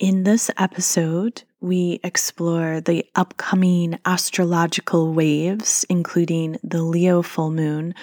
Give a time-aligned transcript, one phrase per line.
[0.00, 7.94] In this episode, we explore the upcoming astrological waves, including the Leo full moon,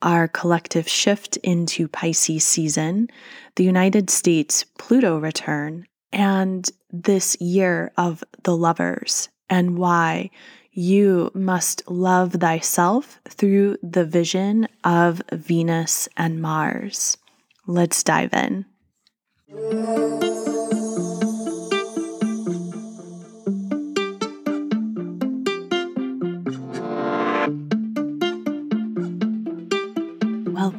[0.00, 3.08] our collective shift into Pisces season,
[3.56, 10.30] the United States Pluto return, and this year of the lovers, and why
[10.70, 17.18] you must love thyself through the vision of Venus and Mars.
[17.66, 18.64] Let's dive in.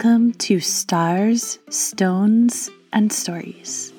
[0.03, 3.93] Welcome to Stars, Stones, and Stories.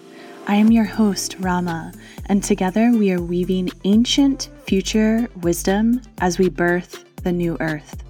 [0.46, 1.94] I am your host, Rama,
[2.26, 8.04] and together we are weaving ancient future wisdom as we birth the new earth.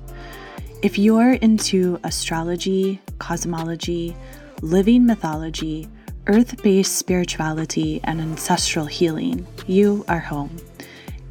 [0.83, 4.17] If you're into astrology, cosmology,
[4.61, 5.87] living mythology,
[6.27, 10.57] earth based spirituality, and ancestral healing, you are home.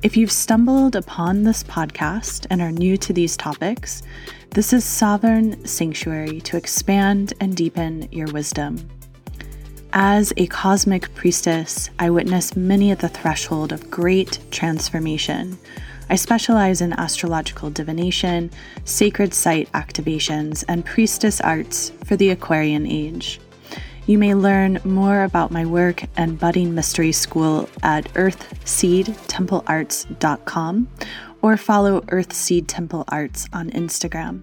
[0.04, 4.04] If you've stumbled upon this podcast and are new to these topics,
[4.50, 8.86] this is Sovereign Sanctuary to expand and deepen your wisdom.
[9.94, 15.58] As a cosmic priestess, I witness many at the threshold of great transformation.
[16.10, 18.52] I specialize in astrological divination,
[18.84, 23.40] sacred site activations, and priestess arts for the Aquarian age.
[24.06, 30.90] You may learn more about my work and budding mystery school at earthseedtemplearts.com
[31.42, 34.42] or follow Earthseed Temple Arts on Instagram.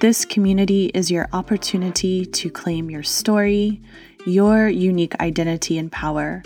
[0.00, 3.82] This community is your opportunity to claim your story,
[4.24, 6.44] your unique identity and power,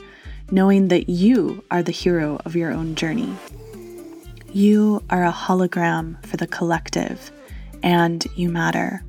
[0.51, 3.37] knowing that you are the hero of your own journey.
[4.51, 7.31] You are a hologram for the collective,
[7.83, 9.05] and you matter.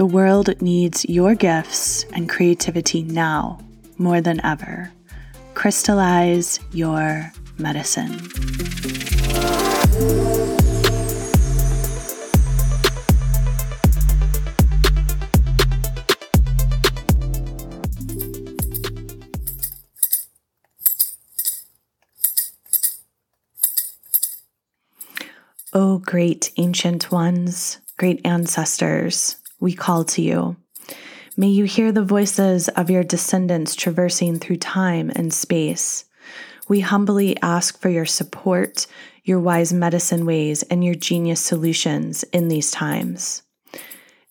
[0.00, 3.58] The world needs your gifts and creativity now
[3.98, 4.90] more than ever.
[5.52, 8.18] Crystallize your medicine.
[25.74, 30.56] O oh, great ancient ones, great ancestors, we call to you.
[31.36, 36.04] May you hear the voices of your descendants traversing through time and space.
[36.68, 38.86] We humbly ask for your support,
[39.22, 43.42] your wise medicine ways, and your genius solutions in these times.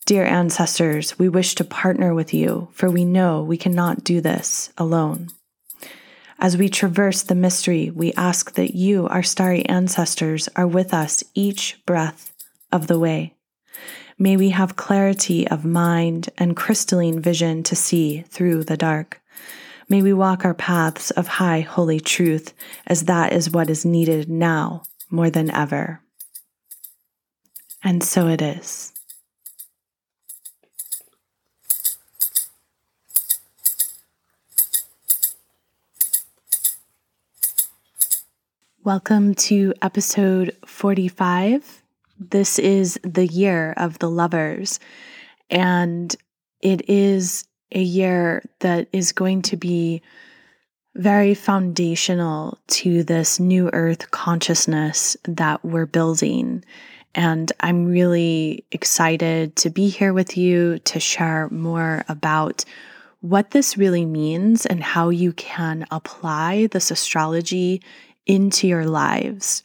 [0.05, 4.71] Dear ancestors, we wish to partner with you, for we know we cannot do this
[4.77, 5.29] alone.
[6.39, 11.23] As we traverse the mystery, we ask that you, our starry ancestors, are with us
[11.35, 12.33] each breath
[12.71, 13.35] of the way.
[14.21, 19.21] May we have clarity of mind and crystalline vision to see through the dark.
[19.87, 22.53] May we walk our paths of high holy truth,
[22.85, 26.01] as that is what is needed now more than ever.
[27.81, 28.91] And so it is.
[38.83, 41.78] Welcome to episode 45
[42.19, 44.79] this is the year of the lovers.
[45.49, 46.15] And
[46.61, 50.01] it is a year that is going to be
[50.95, 56.63] very foundational to this new earth consciousness that we're building.
[57.15, 62.65] And I'm really excited to be here with you to share more about
[63.21, 67.81] what this really means and how you can apply this astrology
[68.25, 69.63] into your lives.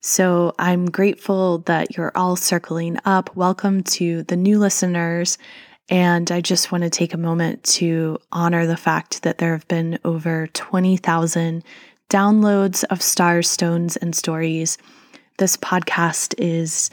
[0.00, 3.34] So I'm grateful that you're all circling up.
[3.34, 5.38] Welcome to the new listeners.
[5.88, 9.66] And I just want to take a moment to honor the fact that there have
[9.66, 11.64] been over 20,000
[12.08, 14.78] downloads of stars, stones, and stories.
[15.38, 16.90] This podcast is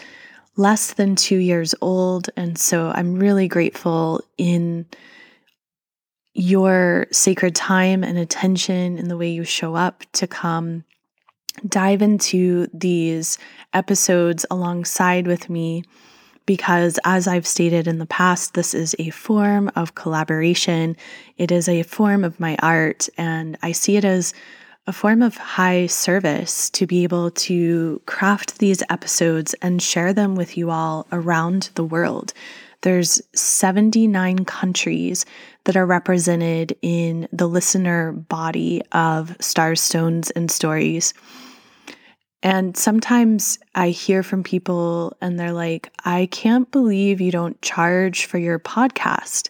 [0.56, 2.32] less than two years old.
[2.36, 4.88] And so I'm really grateful in
[6.34, 10.86] your sacred time and attention and the way you show up to come
[11.68, 13.38] dive into these
[13.74, 15.84] episodes alongside with me
[16.46, 20.96] because, as I've stated in the past, this is a form of collaboration.
[21.38, 24.34] It is a form of my art, and I see it as
[24.88, 30.36] a form of high service to be able to craft these episodes and share them
[30.36, 32.34] with you all around the world.
[32.82, 35.26] There's 79 countries
[35.64, 41.16] that are represented in the listener body of Stars, Stones, and Stories.
[42.46, 48.26] And sometimes I hear from people and they're like, I can't believe you don't charge
[48.26, 49.50] for your podcast.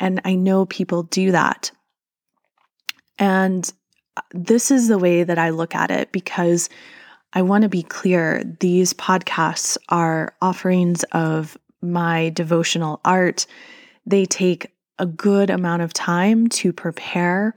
[0.00, 1.70] And I know people do that.
[3.20, 3.72] And
[4.16, 6.68] uh, this is the way that I look at it because
[7.34, 8.42] I want to be clear.
[8.58, 13.46] These podcasts are offerings of my devotional art.
[14.06, 17.54] They take a good amount of time to prepare,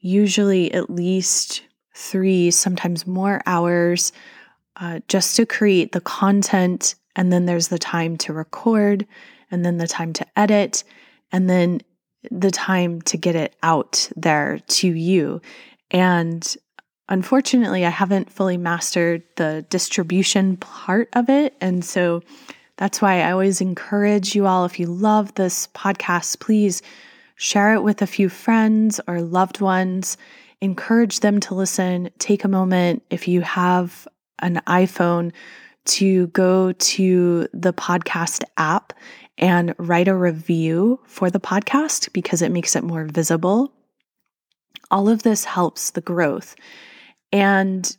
[0.00, 1.62] usually at least
[1.96, 4.12] three, sometimes more hours,
[4.76, 6.94] uh, just to create the content.
[7.16, 9.06] And then there's the time to record,
[9.50, 10.84] and then the time to edit,
[11.32, 11.80] and then
[12.30, 15.40] the time to get it out there to you.
[15.90, 16.56] And
[17.08, 21.54] unfortunately, I haven't fully mastered the distribution part of it.
[21.60, 22.22] And so
[22.76, 26.82] that's why I always encourage you all if you love this podcast, please
[27.36, 30.18] share it with a few friends or loved ones.
[30.60, 32.10] Encourage them to listen.
[32.18, 34.08] Take a moment if you have
[34.40, 35.32] an iPhone
[35.86, 38.92] to go to the podcast app
[39.38, 43.72] and write a review for the podcast because it makes it more visible.
[44.90, 46.56] All of this helps the growth.
[47.32, 47.96] And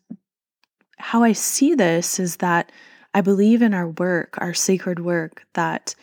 [0.98, 2.72] how I see this is that
[3.14, 5.96] I believe in our work, our sacred work, that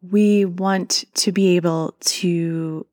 [0.00, 2.86] we want to be able to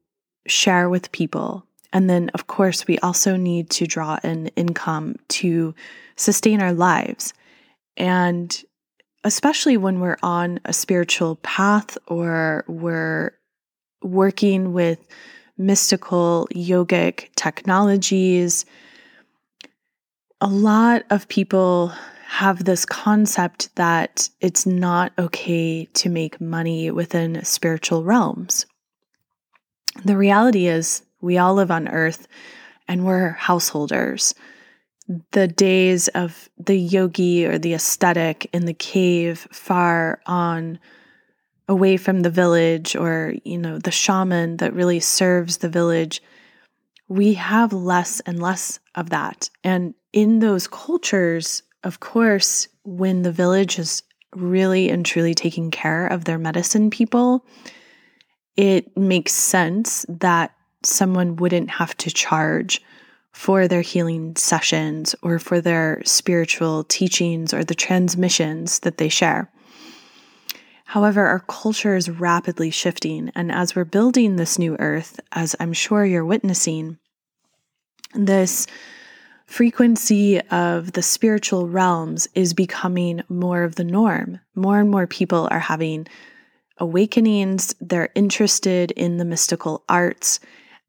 [0.48, 1.66] share with people.
[1.96, 5.74] And then, of course, we also need to draw an income to
[6.18, 7.34] sustain our lives.
[7.96, 8.64] And
[9.24, 13.32] especially when we're on a spiritual path or we're
[14.02, 15.08] working with
[15.58, 18.66] mystical yogic technologies,
[20.42, 21.94] a lot of people
[22.28, 28.66] have this concept that it's not okay to make money within spiritual realms.
[30.04, 32.28] The reality is, we all live on earth
[32.88, 34.36] and we're householders.
[35.32, 40.80] The days of the yogi or the ascetic in the cave far on
[41.68, 46.22] away from the village or you know the shaman that really serves the village
[47.08, 49.50] we have less and less of that.
[49.64, 54.04] And in those cultures of course when the village is
[54.36, 57.46] really and truly taking care of their medicine people
[58.58, 60.55] it makes sense that
[60.86, 62.82] someone wouldn't have to charge
[63.32, 69.52] for their healing sessions or for their spiritual teachings or the transmissions that they share.
[70.86, 75.74] However, our culture is rapidly shifting, and as we're building this new earth, as I'm
[75.74, 76.98] sure you're witnessing,
[78.14, 78.68] this
[79.46, 84.40] frequency of the spiritual realms is becoming more of the norm.
[84.56, 86.08] More and more people are having
[86.78, 90.40] awakenings, they're interested in the mystical arts,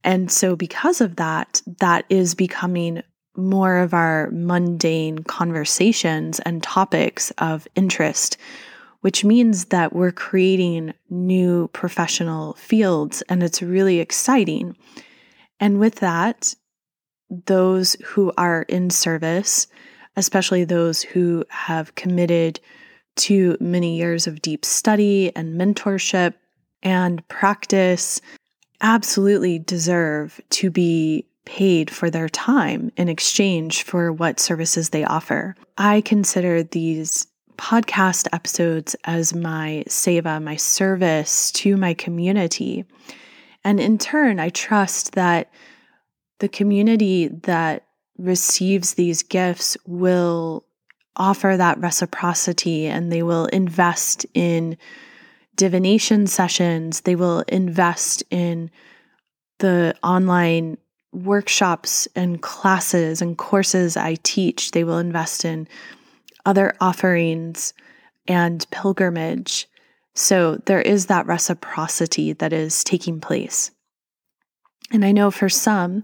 [0.05, 3.03] and so, because of that, that is becoming
[3.37, 8.37] more of our mundane conversations and topics of interest,
[9.01, 14.77] which means that we're creating new professional fields, and it's really exciting.
[15.61, 16.55] And with that,
[17.47, 19.67] those who are in service,
[20.17, 22.61] especially those who have committed
[23.17, 26.35] to many years of deep study and mentorship
[26.83, 28.21] and practice
[28.81, 35.55] absolutely deserve to be paid for their time in exchange for what services they offer.
[35.79, 37.27] I consider these
[37.57, 42.85] podcast episodes as my seva, my service to my community.
[43.65, 45.51] And in turn, I trust that
[46.41, 47.87] the community that
[48.19, 50.65] receives these gifts will
[51.17, 54.77] offer that reciprocity and they will invest in
[55.57, 58.71] divination sessions, they will invest in
[59.59, 60.77] the online
[61.13, 64.73] workshops and classes and courses I teach.
[64.73, 65.67] They will invest in
[66.45, 67.73] other offerings
[68.29, 69.67] and pilgrimage.
[70.15, 73.71] So there is that reciprocity that is taking place.
[74.93, 76.03] And I know for some,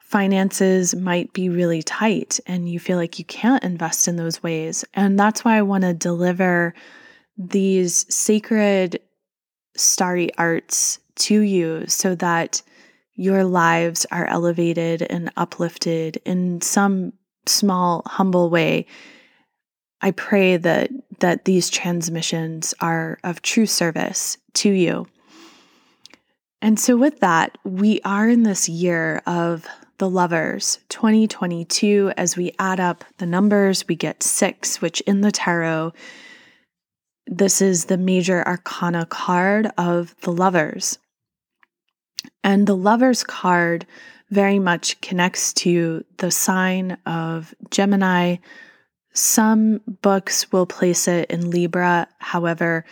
[0.00, 4.84] finances might be really tight and you feel like you can't invest in those ways.
[4.94, 6.72] And that's why I want to deliver
[7.36, 9.00] these sacred
[9.76, 12.62] starry arts to you so that
[13.14, 17.12] your lives are elevated and uplifted in some
[17.46, 18.86] small humble way.
[20.00, 25.06] I pray that that these transmissions are of true service to you.
[26.60, 29.66] And so with that we are in this year of
[29.98, 35.30] the lovers 2022 as we add up the numbers we get 6 which in the
[35.30, 35.92] tarot
[37.26, 40.98] this is the major arcana card of the lovers.
[42.42, 43.86] And the lovers card
[44.30, 48.36] very much connects to the sign of Gemini.
[49.12, 52.08] Some books will place it in Libra.
[52.18, 52.84] However,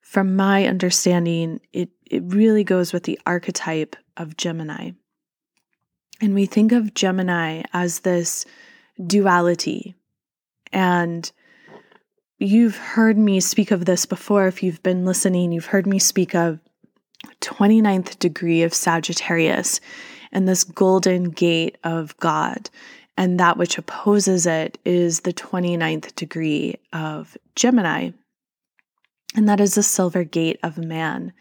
[0.00, 4.90] from my understanding, it, it really goes with the archetype of Gemini.
[6.20, 8.44] And we think of Gemini as this
[9.06, 9.94] duality.
[10.72, 11.30] And
[12.40, 14.46] you've heard me speak of this before.
[14.46, 16.58] If you've been listening, you've heard me speak of
[17.42, 19.80] 29th degree of Sagittarius
[20.32, 22.70] and this golden gate of God.
[23.16, 28.12] And that which opposes it is the 29th degree of Gemini.
[29.36, 31.34] And that is the silver gate of man.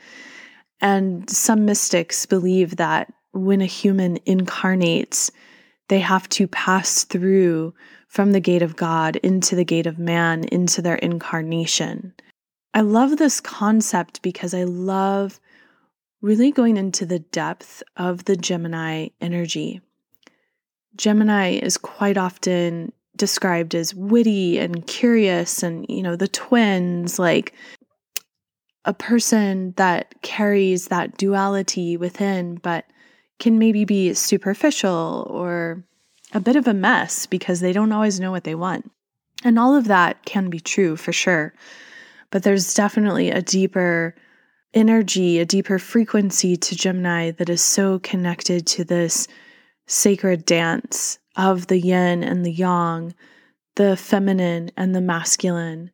[0.82, 5.32] And some mystics believe that when a human incarnates,
[5.88, 7.74] they have to pass through
[8.10, 12.14] from the gate of God into the gate of man, into their incarnation.
[12.74, 15.40] I love this concept because I love
[16.22, 19.80] really going into the depth of the Gemini energy.
[20.96, 27.54] Gemini is quite often described as witty and curious and you know the twins like
[28.86, 32.86] a person that carries that duality within but
[33.38, 35.84] can maybe be superficial or
[36.34, 38.92] a bit of a mess because they don't always know what they want.
[39.44, 41.54] And all of that can be true for sure.
[42.32, 44.16] But there's definitely a deeper
[44.74, 49.28] energy, a deeper frequency to Gemini that is so connected to this
[49.88, 53.16] sacred dance of the yin and the yang,
[53.76, 55.90] the feminine and the masculine,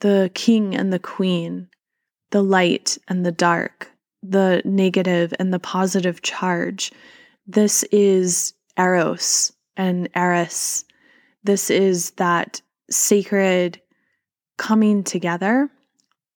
[0.00, 1.68] the king and the queen,
[2.30, 3.90] the light and the dark,
[4.22, 6.92] the negative and the positive charge.
[7.46, 10.84] This is Eros and Eris.
[11.44, 13.80] This is that sacred
[14.56, 15.70] coming together,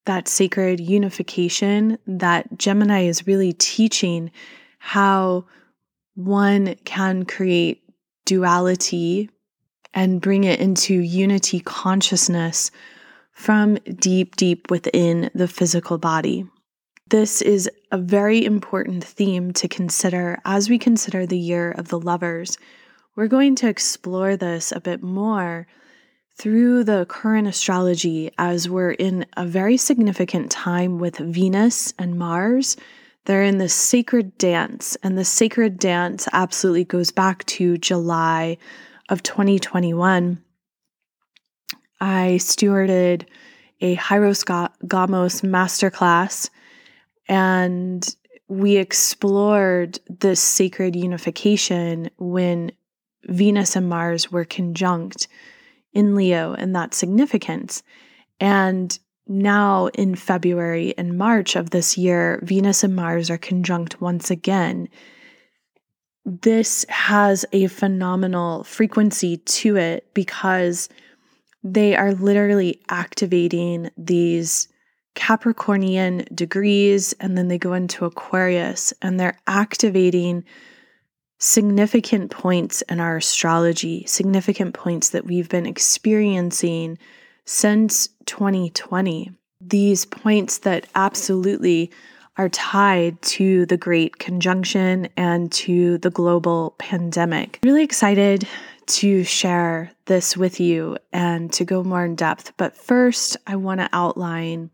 [0.07, 4.31] that sacred unification that Gemini is really teaching
[4.79, 5.47] how
[6.15, 7.83] one can create
[8.25, 9.31] duality
[9.95, 12.71] and bring it into unity consciousness
[13.33, 16.47] from deep, deep within the physical body.
[17.11, 21.99] This is a very important theme to consider as we consider the year of the
[21.99, 22.57] lovers.
[23.17, 25.67] We're going to explore this a bit more
[26.39, 32.77] through the current astrology as we're in a very significant time with Venus and Mars.
[33.25, 38.57] They're in the sacred dance, and the sacred dance absolutely goes back to July
[39.09, 40.41] of 2021.
[42.01, 43.27] I stewarded
[43.81, 44.45] a Hieros
[44.87, 46.51] Gamos masterclass
[47.31, 48.17] and
[48.49, 52.73] we explored this sacred unification when
[53.25, 55.29] Venus and Mars were conjunct
[55.93, 57.85] in Leo and that significance.
[58.41, 64.29] And now in February and March of this year, Venus and Mars are conjunct once
[64.33, 64.89] again.
[66.25, 70.89] This has a phenomenal frequency to it because
[71.63, 74.67] they are literally activating these
[75.15, 80.45] Capricornian degrees, and then they go into Aquarius, and they're activating
[81.39, 86.99] significant points in our astrology, significant points that we've been experiencing
[87.45, 89.33] since 2020.
[89.61, 91.91] These points that absolutely
[92.37, 97.59] are tied to the Great Conjunction and to the global pandemic.
[97.63, 98.47] Really excited
[98.87, 102.53] to share this with you and to go more in depth.
[102.57, 104.71] But first, I want to outline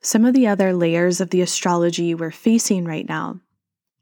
[0.00, 3.40] some of the other layers of the astrology we're facing right now.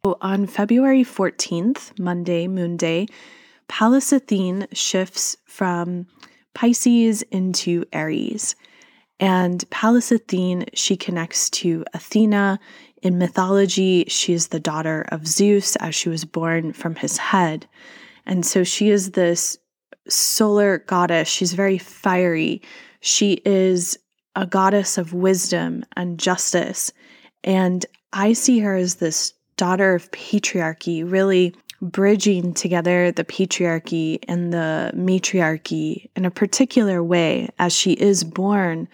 [0.04, 3.08] So on February 14th, Monday, Moon Day,
[3.68, 6.06] Pallas Athene shifts from
[6.54, 8.54] Pisces into Aries.
[9.18, 12.60] And Pallas Athene, she connects to Athena.
[13.02, 17.66] In mythology, she is the daughter of Zeus as she was born from his head.
[18.26, 19.58] And so she is this
[20.08, 21.28] solar goddess.
[21.28, 22.62] She's very fiery.
[23.00, 23.98] She is
[24.36, 26.92] a goddess of wisdom and justice.
[27.42, 34.52] And I see her as this daughter of patriarchy, really bridging together the patriarchy and
[34.52, 38.88] the matriarchy in a particular way as she is born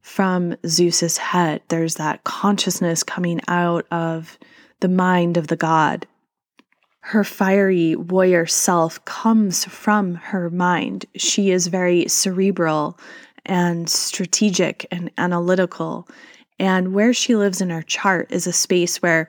[0.00, 1.60] from Zeus's head.
[1.68, 4.38] There's that consciousness coming out of
[4.80, 6.06] the mind of the god.
[7.00, 11.06] Her fiery warrior self comes from her mind.
[11.16, 12.98] She is very cerebral
[13.48, 16.08] and strategic and analytical.
[16.58, 19.28] And where she lives in our chart is a space where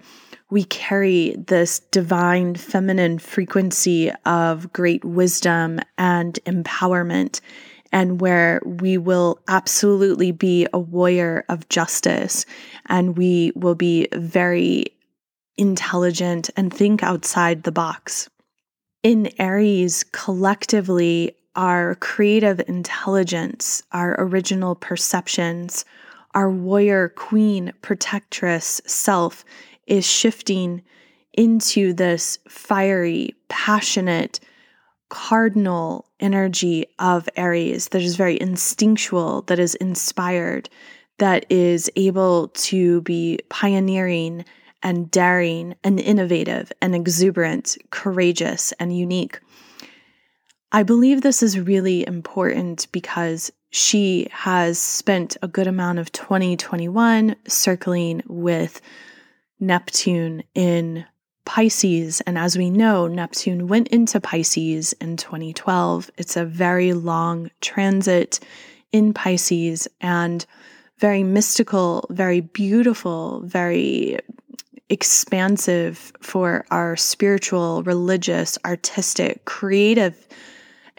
[0.52, 7.40] we carry this divine feminine frequency of great wisdom and empowerment,
[7.92, 12.46] and where we will absolutely be a warrior of justice
[12.88, 14.86] and we will be very
[15.58, 18.30] intelligent and think outside the box.
[19.04, 25.84] In Aries, collectively, our creative intelligence, our original perceptions,
[26.34, 29.44] our warrior, queen, protectress self
[29.86, 30.82] is shifting
[31.34, 34.40] into this fiery, passionate,
[35.10, 40.70] cardinal energy of Aries that is very instinctual, that is inspired,
[41.18, 44.46] that is able to be pioneering
[44.82, 49.42] and daring and innovative and exuberant, courageous and unique.
[50.72, 57.36] I believe this is really important because she has spent a good amount of 2021
[57.48, 58.80] circling with
[59.60, 61.06] Neptune in
[61.46, 62.22] Pisces.
[62.22, 66.12] And as we know, Neptune went into Pisces in 2012.
[66.18, 68.40] It's a very long transit
[68.92, 70.46] in Pisces and
[71.00, 74.20] very mystical, very beautiful, very
[74.90, 80.28] expansive for our spiritual, religious, artistic, creative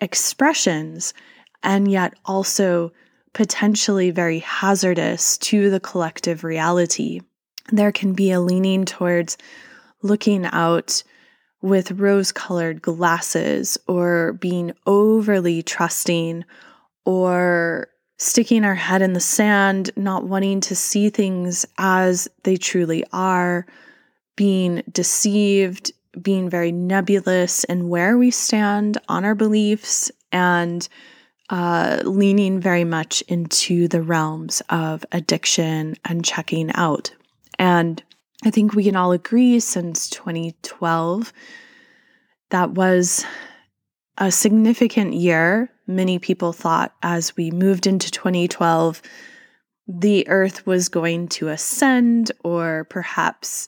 [0.00, 1.14] expressions,
[1.62, 2.92] and yet also
[3.32, 7.20] potentially very hazardous to the collective reality.
[7.70, 9.38] There can be a leaning towards
[10.02, 11.02] looking out
[11.62, 16.44] with rose colored glasses or being overly trusting
[17.04, 17.88] or
[18.18, 23.66] sticking our head in the sand, not wanting to see things as they truly are,
[24.36, 30.88] being deceived, being very nebulous in where we stand on our beliefs, and
[31.50, 37.12] uh, leaning very much into the realms of addiction and checking out.
[37.58, 38.02] And
[38.44, 41.32] I think we can all agree since 2012
[42.50, 43.24] that was
[44.18, 49.02] a significant year many people thought as we moved into 2012
[49.98, 53.66] the earth was going to ascend, or perhaps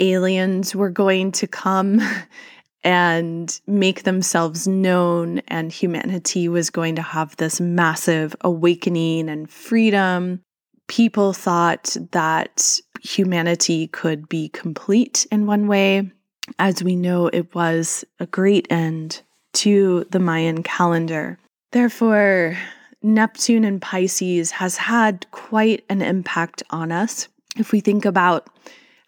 [0.00, 2.00] aliens were going to come
[2.84, 10.40] and make themselves known, and humanity was going to have this massive awakening and freedom.
[10.86, 16.10] People thought that humanity could be complete in one way.
[16.58, 19.22] As we know, it was a great end
[19.54, 21.38] to the Mayan calendar.
[21.72, 22.56] Therefore,
[23.02, 27.28] Neptune and Pisces has had quite an impact on us.
[27.56, 28.48] If we think about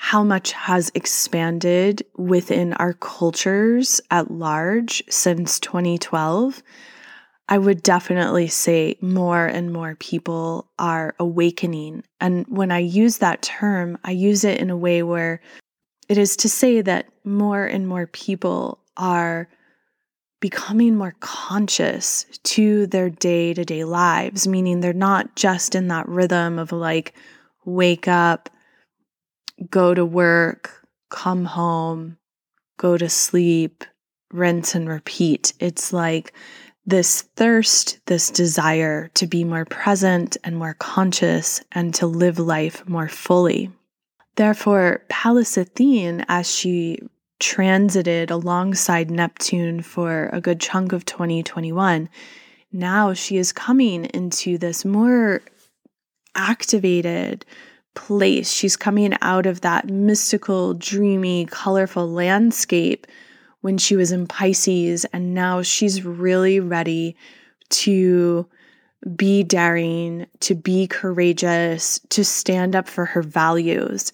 [0.02, 6.62] how much has expanded within our cultures at large since 2012,
[7.50, 12.02] I would definitely say more and more people are awakening.
[12.18, 15.42] And when I use that term, I use it in a way where
[16.08, 19.50] it is to say that more and more people are
[20.40, 26.08] becoming more conscious to their day to day lives, meaning they're not just in that
[26.08, 27.12] rhythm of like,
[27.66, 28.48] wake up,
[29.68, 32.16] go to work, come home,
[32.78, 33.84] go to sleep,
[34.32, 35.52] rinse and repeat.
[35.60, 36.32] It's like
[36.86, 42.88] this thirst, this desire to be more present and more conscious and to live life
[42.88, 43.70] more fully.
[44.36, 47.00] Therefore, Pallas Athene, as she
[47.40, 52.08] transited alongside Neptune for a good chunk of 2021.
[52.72, 55.42] Now she is coming into this more
[56.36, 57.44] activated
[57.94, 58.52] place.
[58.52, 63.06] She's coming out of that mystical, dreamy, colorful landscape
[63.60, 67.16] when she was in Pisces, and now she's really ready
[67.70, 68.48] to
[69.16, 74.12] be daring, to be courageous, to stand up for her values.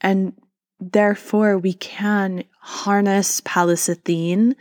[0.00, 0.32] And
[0.80, 4.56] therefore, we can harness Pallas Athene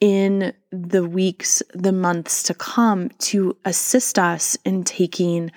[0.00, 5.50] in the weeks, the months to come to assist us in taking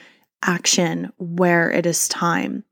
[0.43, 2.63] action where it is time.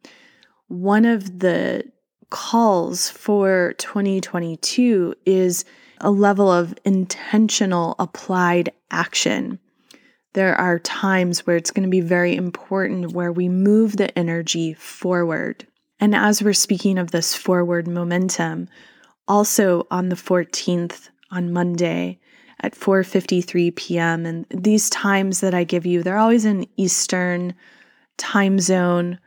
[0.68, 1.84] One of the
[2.30, 5.66] calls for 2022 is
[6.02, 9.60] a level of intentional applied action.
[10.34, 14.74] There are times where it's going to be very important where we move the energy
[14.74, 15.66] forward.
[16.00, 18.68] And as we're speaking of this forward momentum,
[19.28, 22.20] also on the 14th on Monday
[22.62, 24.26] at 4:53 p.m.
[24.26, 27.54] and these times that I give you, they're always in Eastern
[28.18, 29.20] time zone.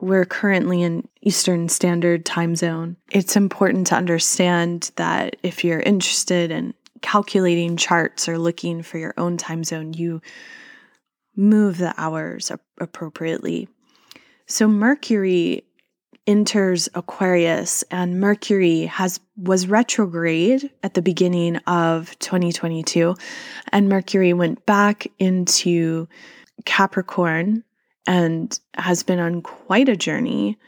[0.00, 2.96] We're currently in Eastern Standard Time Zone.
[3.10, 9.14] It's important to understand that if you're interested in calculating charts or looking for your
[9.16, 10.20] own time zone, you
[11.36, 13.68] move the hours appropriately.
[14.46, 15.64] So Mercury
[16.26, 23.16] enters Aquarius and Mercury has was retrograde at the beginning of 2022
[23.72, 26.08] and Mercury went back into
[26.64, 27.64] Capricorn
[28.06, 30.58] and has been on quite a journey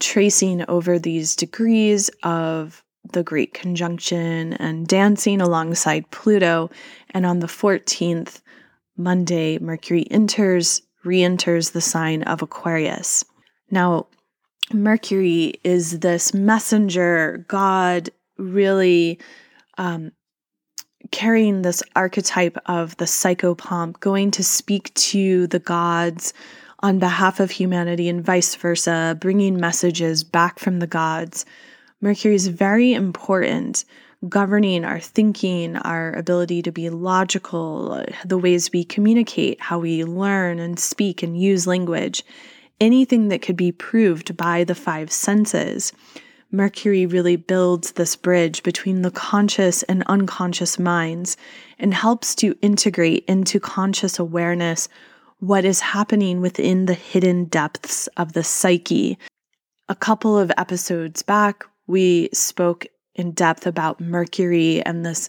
[0.00, 6.70] tracing over these degrees of the Great Conjunction and dancing alongside Pluto
[7.10, 8.40] and on the 14th
[8.96, 13.24] Monday Mercury enters re-enters the sign of Aquarius.
[13.70, 14.08] Now,
[14.72, 19.20] Mercury is this messenger god, really
[19.78, 20.10] um,
[21.12, 26.32] carrying this archetype of the psychopomp, going to speak to the gods
[26.80, 31.46] on behalf of humanity and vice versa, bringing messages back from the gods.
[32.00, 33.84] Mercury is very important,
[34.28, 40.58] governing our thinking, our ability to be logical, the ways we communicate, how we learn
[40.58, 42.24] and speak and use language,
[42.80, 45.92] anything that could be proved by the five senses.
[46.50, 51.36] Mercury really builds this bridge between the conscious and unconscious minds
[51.78, 54.88] and helps to integrate into conscious awareness
[55.38, 59.18] what is happening within the hidden depths of the psyche.
[59.88, 65.28] A couple of episodes back, we spoke in depth about Mercury and this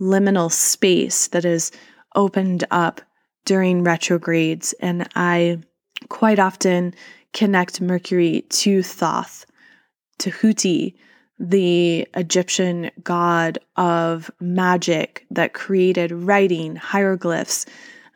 [0.00, 1.70] liminal space that is
[2.14, 3.00] opened up
[3.44, 4.72] during retrogrades.
[4.80, 5.60] And I
[6.08, 6.94] quite often
[7.32, 9.46] connect Mercury to Thoth,
[10.18, 10.94] to Huti,
[11.38, 17.66] the Egyptian god of magic that created writing, hieroglyphs,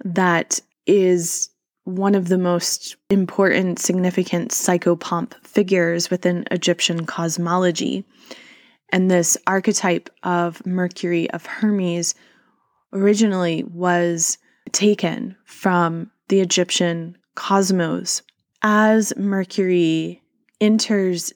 [0.05, 1.51] that is
[1.85, 8.05] one of the most important, significant psychopomp figures within Egyptian cosmology.
[8.91, 12.15] And this archetype of Mercury of Hermes
[12.93, 14.39] originally was
[14.73, 18.23] taken from the Egyptian cosmos.
[18.63, 20.21] As Mercury
[20.61, 21.33] enters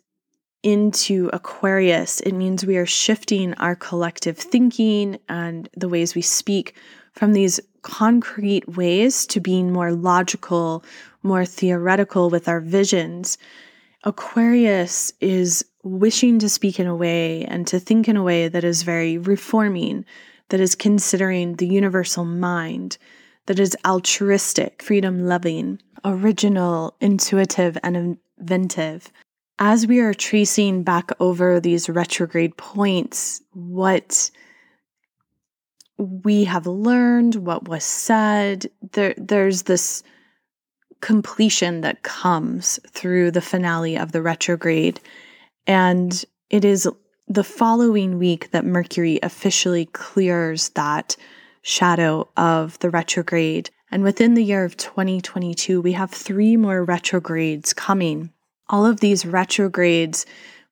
[0.65, 6.75] into Aquarius, it means we are shifting our collective thinking and the ways we speak
[7.13, 10.85] from these concrete ways to being more logical,
[11.23, 13.39] more theoretical with our visions.
[14.03, 18.65] Aquarius is wishing to speak in a way and to think in a way that
[18.65, 20.05] is very reforming,
[20.49, 22.99] that is considering the universal mind,
[23.47, 29.11] that is altruistic, freedom loving, original, intuitive, and inventive.
[29.59, 34.31] As we are tracing back over these retrograde points, what
[35.99, 40.03] we have learned, what was said, there, there's this
[41.01, 45.01] completion that comes through the finale of the retrograde.
[45.67, 46.89] And it is
[47.29, 51.17] the following week that Mercury officially clears that
[51.63, 53.71] shadow of the retrograde.
[53.93, 58.31] And within the year of 2022, we have three more retrogrades coming.
[58.71, 60.25] All of these retrogrades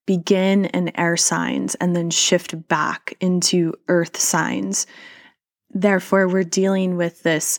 [0.06, 4.87] begin in air signs and then shift back into earth signs.
[5.68, 7.59] Therefore, we're dealing with this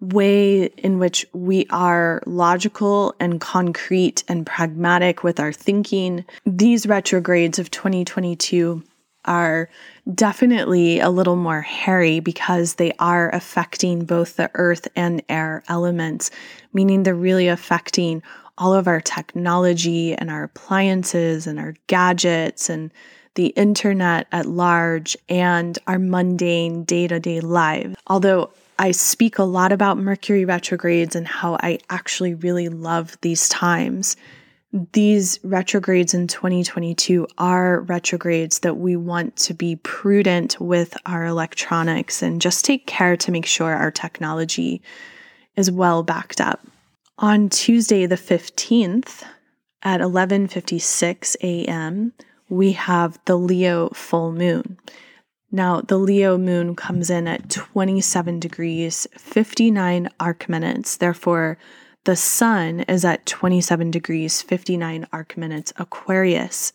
[0.00, 6.24] way in which we are logical and concrete and pragmatic with our thinking.
[6.46, 8.84] These retrogrades of 2022
[9.24, 9.68] are
[10.14, 16.30] definitely a little more hairy because they are affecting both the earth and air elements,
[16.72, 18.22] meaning they're really affecting
[18.58, 22.92] all of our technology and our appliances and our gadgets and
[23.34, 27.96] the internet at large and our mundane day to day lives.
[28.06, 33.48] Although I speak a lot about Mercury retrogrades and how I actually really love these
[33.48, 34.16] times.
[34.92, 42.22] These retrogrades in 2022 are retrogrades that we want to be prudent with our electronics
[42.22, 44.80] and just take care to make sure our technology
[45.56, 46.66] is well backed up.
[47.18, 49.22] On Tuesday the 15th
[49.82, 52.14] at 11:56 a.m.,
[52.48, 54.78] we have the Leo full moon.
[55.50, 60.96] Now, the Leo moon comes in at 27 degrees, 59 arc minutes.
[60.96, 61.58] Therefore,
[62.04, 66.72] the sun is at 27 degrees, 59 arc minutes Aquarius.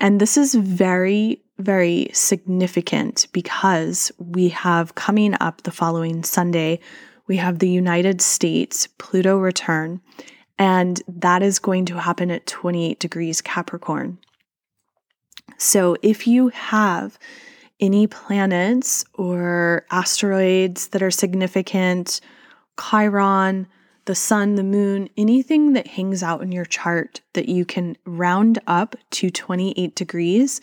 [0.00, 6.80] And this is very, very significant because we have coming up the following Sunday,
[7.26, 10.00] we have the United States Pluto return,
[10.58, 14.18] and that is going to happen at 28 degrees Capricorn.
[15.58, 17.18] So if you have
[17.80, 22.20] any planets or asteroids that are significant,
[22.80, 23.68] Chiron,
[24.06, 28.58] the sun, the moon, anything that hangs out in your chart that you can round
[28.66, 30.60] up to 28 degrees,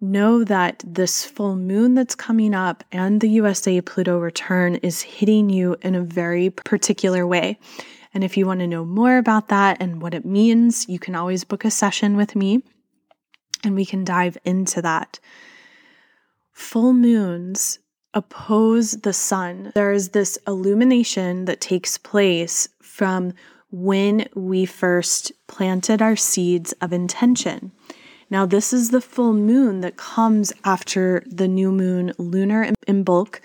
[0.00, 5.50] know that this full moon that's coming up and the USA Pluto return is hitting
[5.50, 7.58] you in a very particular way.
[8.12, 11.14] And if you want to know more about that and what it means, you can
[11.14, 12.62] always book a session with me
[13.64, 15.18] and we can dive into that
[16.52, 17.78] full moons
[18.14, 19.72] oppose the sun.
[19.74, 23.34] There is this illumination that takes place from
[23.70, 27.72] when we first planted our seeds of intention.
[28.30, 33.40] Now, this is the full moon that comes after the new moon lunar Imbolc,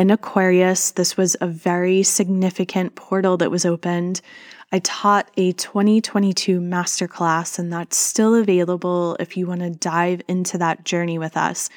[0.00, 0.92] in Aquarius.
[0.92, 4.22] This was a very significant portal that was opened.
[4.72, 10.56] I taught a 2022 masterclass, and that's still available if you want to dive into
[10.56, 11.68] that journey with us.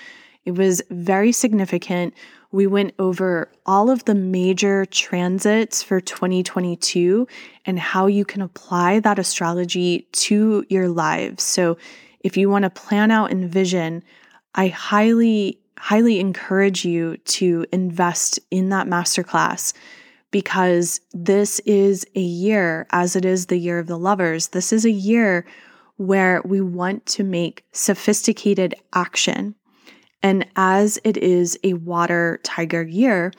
[0.46, 2.14] It was very significant.
[2.52, 7.28] We went over all of the major transits for 2022
[7.66, 11.44] and how you can apply that astrology to your lives.
[11.44, 11.78] So,
[12.20, 14.02] if you want to plan out and vision,
[14.56, 19.74] I highly, highly encourage you to invest in that masterclass
[20.32, 24.86] because this is a year, as it is the year of the lovers, this is
[24.86, 25.46] a year
[25.98, 29.54] where we want to make sophisticated action.
[30.24, 33.34] And as it is a water tiger year,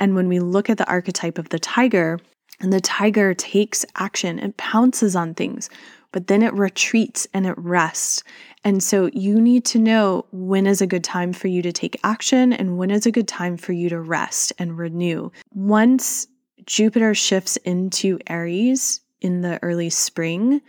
[0.00, 2.18] and when we look at the archetype of the tiger,
[2.60, 5.68] and the tiger takes action, it pounces on things,
[6.12, 8.22] but then it retreats and it rests.
[8.64, 12.00] And so you need to know when is a good time for you to take
[12.02, 15.30] action and when is a good time for you to rest and renew.
[15.52, 16.26] Once
[16.64, 20.60] Jupiter shifts into Aries in the early spring,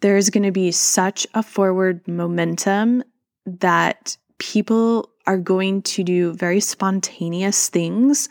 [0.00, 3.02] there's going to be such a forward momentum
[3.46, 8.28] that people are going to do very spontaneous things.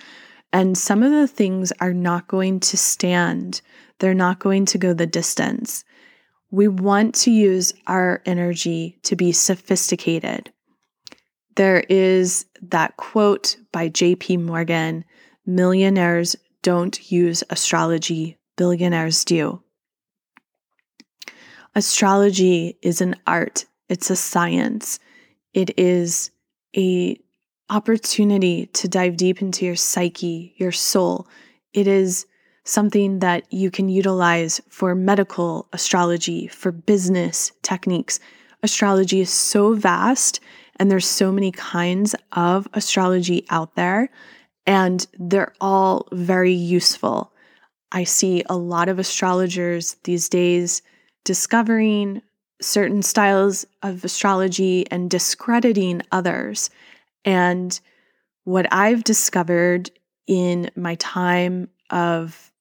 [0.51, 3.61] And some of the things are not going to stand,
[3.99, 5.83] they're not going to go the distance.
[6.51, 10.51] We want to use our energy to be sophisticated.
[11.55, 15.05] There is that quote by JP Morgan
[15.45, 19.61] millionaires don't use astrology, billionaires do.
[21.75, 24.99] Astrology is an art, it's a science.
[25.53, 26.31] It is
[26.75, 27.17] a
[27.69, 31.27] opportunity to dive deep into your psyche, your soul.
[31.73, 32.25] It is
[32.65, 38.19] something that you can utilize for medical astrology, for business techniques.
[38.61, 40.39] Astrology is so vast
[40.77, 44.09] and there's so many kinds of astrology out there
[44.65, 47.31] and they're all very useful.
[47.91, 50.81] I see a lot of astrologers these days
[51.25, 52.21] discovering
[52.63, 56.69] certain styles of astrology and discrediting others.
[57.25, 57.79] And
[58.43, 59.91] what I've discovered
[60.27, 62.51] in my time of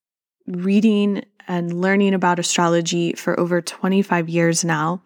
[0.46, 5.02] reading and learning about astrology for over 25 years now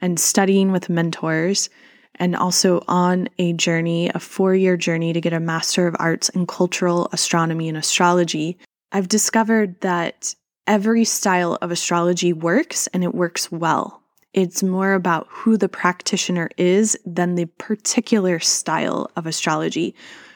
[0.00, 1.68] and studying with mentors
[2.16, 6.28] and also on a journey, a four year journey to get a Master of Arts
[6.28, 8.58] in Cultural Astronomy and Astrology,
[8.92, 10.34] I've discovered that
[10.66, 14.03] every style of astrology works and it works well.
[14.34, 19.94] It's more about who the practitioner is than the particular style of astrology.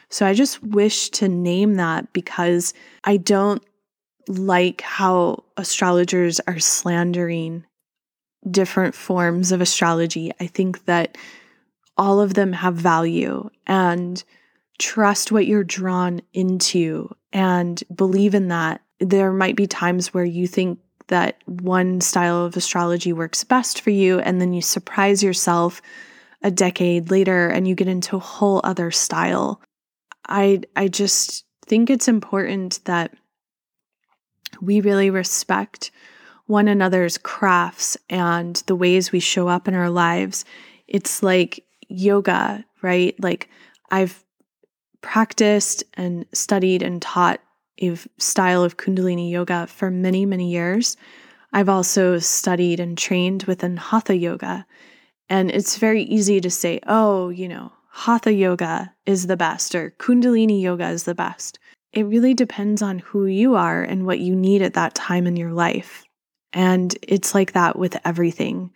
[0.09, 3.61] So I just wish to name that because I don't
[4.27, 7.65] like how astrologers are slandering
[8.49, 10.31] different forms of astrology.
[10.39, 11.17] I think that
[11.97, 14.23] all of them have value and
[14.77, 18.81] trust what you're drawn into and believe in that.
[18.99, 23.91] There might be times where you think that one style of astrology works best for
[23.91, 25.81] you, and then you surprise yourself
[26.41, 29.61] a decade later and you get into a whole other style.
[30.27, 33.13] I I just think it's important that
[34.61, 35.91] we really respect
[36.45, 40.45] one another's crafts and the ways we show up in our lives.
[40.87, 43.15] It's like yoga, right?
[43.21, 43.49] Like
[43.91, 44.23] I've
[45.01, 47.39] practiced and studied and taught
[48.17, 50.97] style of Kundalini yoga for many, many years.
[51.53, 54.65] I've also studied and trained within Hatha yoga.
[55.29, 59.91] And it's very easy to say, oh, you know, Hatha yoga is the best or
[59.99, 61.59] Kundalini yoga is the best.
[61.91, 65.35] It really depends on who you are and what you need at that time in
[65.35, 66.05] your life.
[66.53, 68.71] And it's like that with everything.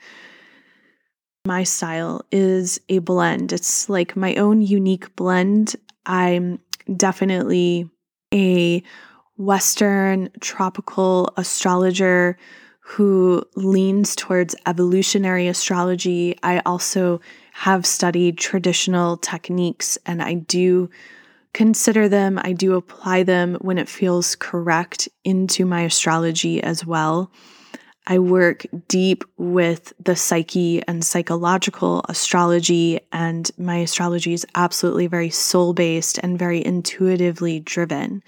[1.46, 3.54] My style is a blend.
[3.54, 5.76] It's like my own unique blend.
[6.06, 6.60] I'm
[6.96, 7.90] definitely
[8.34, 8.84] a
[9.38, 12.38] Western tropical astrologer
[12.80, 16.38] who leans towards evolutionary astrology.
[16.44, 17.22] I also
[17.54, 20.90] have studied traditional techniques and I do
[21.54, 27.32] consider them, I do apply them when it feels correct into my astrology as well.
[28.06, 35.30] I work deep with the psyche and psychological astrology, and my astrology is absolutely very
[35.30, 38.22] soul based and very intuitively driven.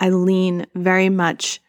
[0.00, 1.60] I lean very much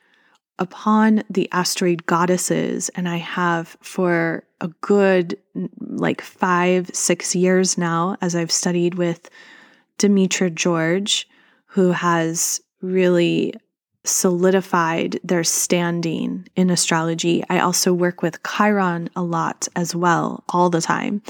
[0.58, 5.38] upon the asteroid goddesses, and I have for a good
[5.80, 9.30] like five, six years now, as I've studied with
[10.00, 11.30] Demetra George,
[11.68, 13.54] who has really
[14.06, 17.44] solidified their standing in astrology.
[17.50, 21.22] I also work with Chiron a lot as well, all the time.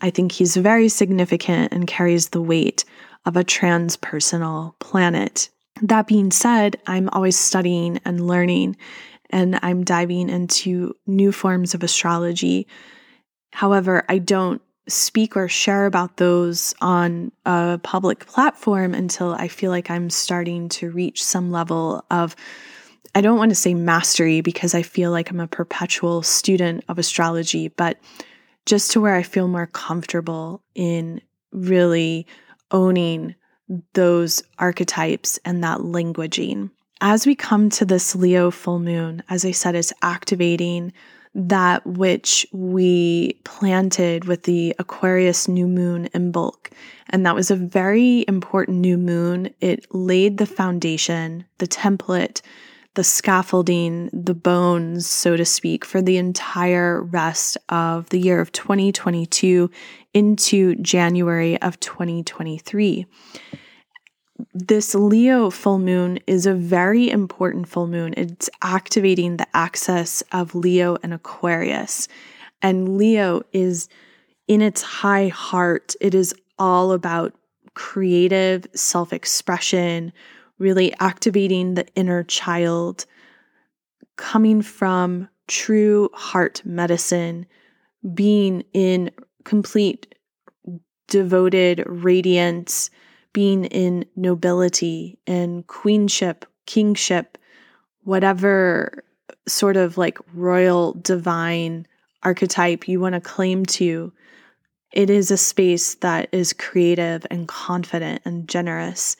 [0.00, 2.84] I think he's very significant and carries the weight
[3.24, 5.50] of a transpersonal planet.
[5.82, 8.76] That being said, I'm always studying and learning,
[9.30, 12.66] and I'm diving into new forms of astrology.
[13.52, 19.70] However, I don't speak or share about those on a public platform until I feel
[19.70, 22.36] like I'm starting to reach some level of,
[23.14, 26.98] I don't want to say mastery because I feel like I'm a perpetual student of
[26.98, 27.98] astrology, but
[28.64, 31.20] just to where I feel more comfortable in
[31.52, 32.26] really
[32.70, 33.34] owning
[33.94, 36.70] those archetypes and that languaging.
[37.00, 40.92] As we come to this Leo full moon, as I said, it's activating
[41.36, 46.72] that which we planted with the Aquarius new moon Imbolc.
[47.10, 49.50] And that was a very important new moon.
[49.60, 52.40] It laid the foundation, the template,
[52.94, 58.50] the scaffolding, the bones, so to speak, for the entire rest of the year of
[58.52, 59.70] 2022
[60.14, 63.06] into January of 2023
[64.52, 68.14] this Leo full moon is a very important full moon.
[68.16, 72.08] It's activating the axis of Leo and Aquarius.
[72.62, 73.88] And Leo is
[74.48, 77.34] in its high heart, it is all about
[77.74, 80.12] creative self expression,
[80.58, 83.06] really activating the inner child,
[84.16, 87.46] coming from true heart medicine,
[88.14, 89.10] being in
[89.44, 90.14] complete
[91.08, 92.90] devoted radiance
[93.36, 97.36] being in nobility and queenship, kingship,
[98.02, 99.04] whatever
[99.46, 101.86] sort of like royal divine
[102.22, 104.10] archetype you want to claim to,
[104.90, 109.18] it is a space that is creative and confident and generous.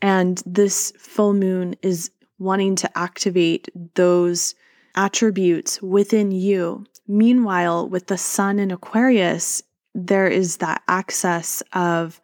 [0.00, 4.54] And this full moon is wanting to activate those
[4.94, 6.86] attributes within you.
[7.08, 9.60] Meanwhile, with the sun in Aquarius,
[9.92, 12.20] there is that axis of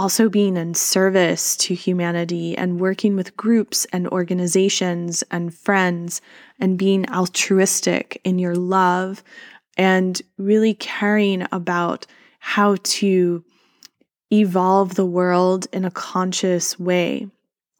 [0.00, 6.22] also being in service to humanity and working with groups and organizations and friends
[6.58, 9.22] and being altruistic in your love
[9.76, 12.06] and really caring about
[12.38, 13.44] how to
[14.32, 17.28] evolve the world in a conscious way.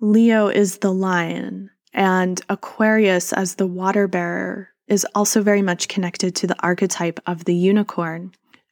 [0.00, 6.34] Leo is the lion, and Aquarius, as the water bearer, is also very much connected
[6.34, 8.30] to the archetype of the unicorn.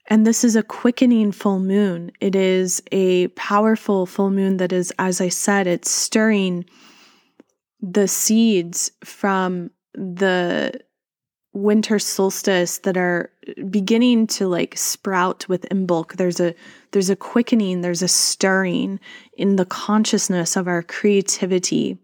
[0.08, 2.10] And this is a quickening full moon.
[2.20, 6.64] It is a powerful full moon that is, as I said, it's stirring
[7.80, 10.80] the seeds from the
[11.52, 13.30] winter solstice that are
[13.68, 16.14] beginning to like sprout with Imbolc.
[16.14, 16.54] There's a
[16.92, 19.00] there's a quickening, there's a stirring
[19.36, 21.98] in the consciousness of our creativity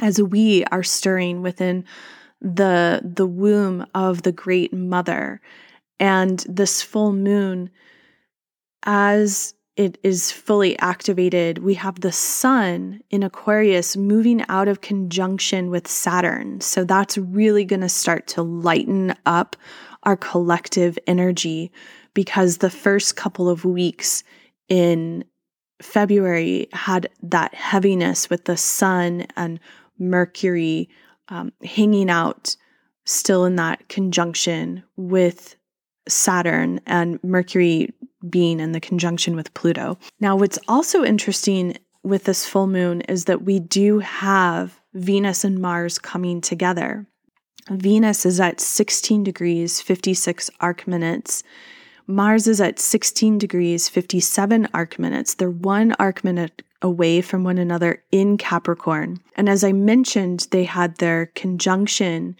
[0.00, 1.84] as we are stirring within
[2.40, 5.40] the the womb of the great mother
[5.98, 7.70] and this full moon,
[8.84, 15.70] as it is fully activated, we have the sun in Aquarius moving out of conjunction
[15.70, 16.60] with Saturn.
[16.62, 19.54] So that's really going to start to lighten up
[20.04, 21.72] our collective energy
[22.14, 24.24] because the first couple of weeks
[24.68, 25.24] in
[25.82, 29.60] February had that heaviness with the sun and
[29.98, 30.88] Mercury
[31.28, 32.56] um, hanging out
[33.04, 35.56] still in that conjunction with
[36.08, 37.92] Saturn and Mercury
[38.28, 39.98] being in the conjunction with Pluto.
[40.20, 45.60] Now, what's also interesting with this full moon is that we do have Venus and
[45.60, 47.06] Mars coming together.
[47.70, 51.42] Venus is at 16 degrees 56 arc minutes.
[52.06, 55.34] Mars is at 16 degrees 57 arc minutes.
[55.34, 59.18] They're one arc minute away from one another in Capricorn.
[59.34, 62.36] And as I mentioned, they had their conjunction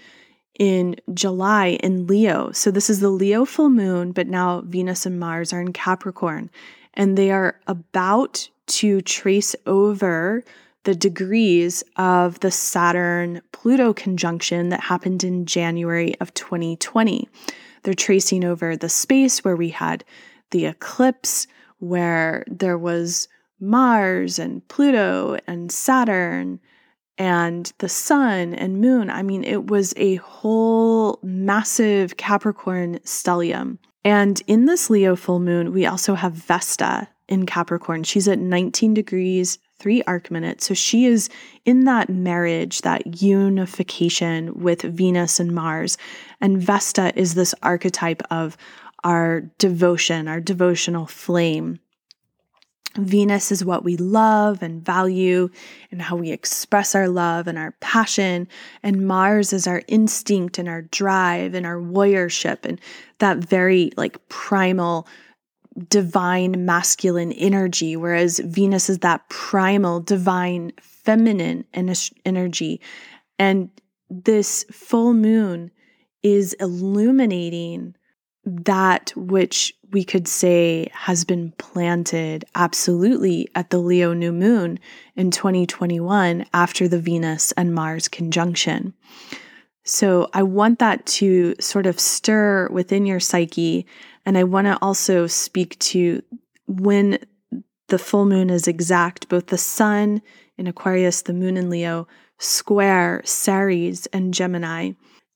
[0.59, 2.51] in July in Leo.
[2.53, 6.51] So this is the Leo full moon, but now Venus and Mars are in Capricorn.
[6.95, 10.43] And they are about to trace over
[10.85, 17.29] the degrees of the Saturn Pluto conjunction that happened in January of 2020.
[17.83, 20.05] They're tracing over the space where we had
[20.53, 21.47] the eclipse,
[21.79, 23.29] where there was
[23.61, 26.61] Mars and Pluto and Saturn
[27.19, 29.11] and the sun and moon.
[29.11, 33.79] I mean, it was a whole massive Capricorn stellium.
[34.05, 38.05] And in this Leo full moon, we also have Vesta in Capricorn.
[38.05, 40.67] She's at 19 degrees, three arc minutes.
[40.67, 41.29] So she is
[41.65, 45.99] in that marriage, that unification with Venus and Mars.
[46.41, 48.57] And Vesta is this archetype of
[49.05, 51.81] our devotion, our devotional flame.
[52.99, 55.49] Venus is what we love and value
[55.91, 58.49] and how we express our love and our passion.
[58.83, 62.81] And Mars is our instinct and our drive and our warriorship and
[63.19, 65.07] that very like primal
[65.89, 71.65] divine masculine energy, whereas Venus is that primal divine feminine
[72.25, 72.81] energy.
[73.39, 73.71] And
[74.09, 75.71] this full moon
[76.23, 77.95] is illuminating
[78.47, 84.79] that which we could say has been planted absolutely at the Leo new moon
[85.17, 88.95] in 2021 after the Venus and Mars conjunction.
[89.85, 93.87] So I want that to sort of stir within your psyche.
[94.25, 96.23] And I want to also speak to
[96.67, 97.19] when
[97.89, 100.23] the full moon is exact, both the sun
[100.59, 104.93] in Aquarius, the moon in Leo, square Ceres and Gemini,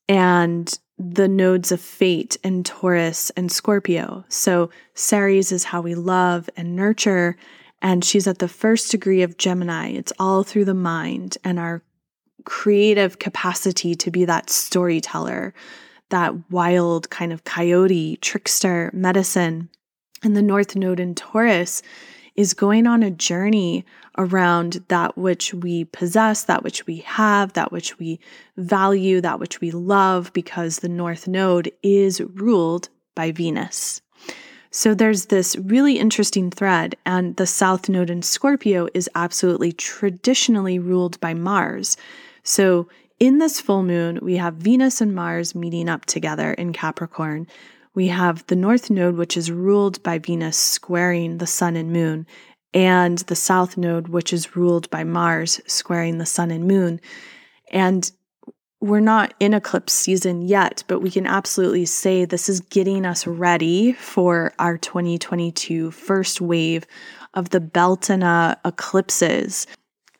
[0.09, 4.23] and the nodes of fate in Taurus and Scorpio.
[4.29, 7.37] So Ceres is how we love and nurture.
[7.81, 9.89] And she's at the first degree of Gemini.
[9.89, 11.81] It's all through the mind and our
[12.45, 15.53] creative capacity to be that storyteller,
[16.09, 19.69] that wild kind of coyote, trickster, medicine.
[20.23, 21.81] And the North Node in Taurus
[22.35, 23.85] is going on a journey
[24.17, 28.19] around that which we possess, that which we have, that which we
[28.57, 34.01] value, that which we love, because the North Node is ruled by Venus.
[34.73, 40.79] So there's this really interesting thread, and the South Node in Scorpio is absolutely traditionally
[40.79, 41.97] ruled by Mars.
[42.43, 42.87] So
[43.19, 47.47] in this full moon, we have Venus and Mars meeting up together in Capricorn.
[47.93, 52.25] We have the North Node, which is ruled by Venus squaring the Sun and Moon,
[52.73, 57.01] and the South Node, which is ruled by Mars squaring the Sun and Moon.
[57.69, 58.09] And
[58.79, 63.27] we're not in eclipse season yet, but we can absolutely say this is getting us
[63.27, 66.87] ready for our 2022 first wave
[67.35, 69.67] of the Beltana uh, eclipses.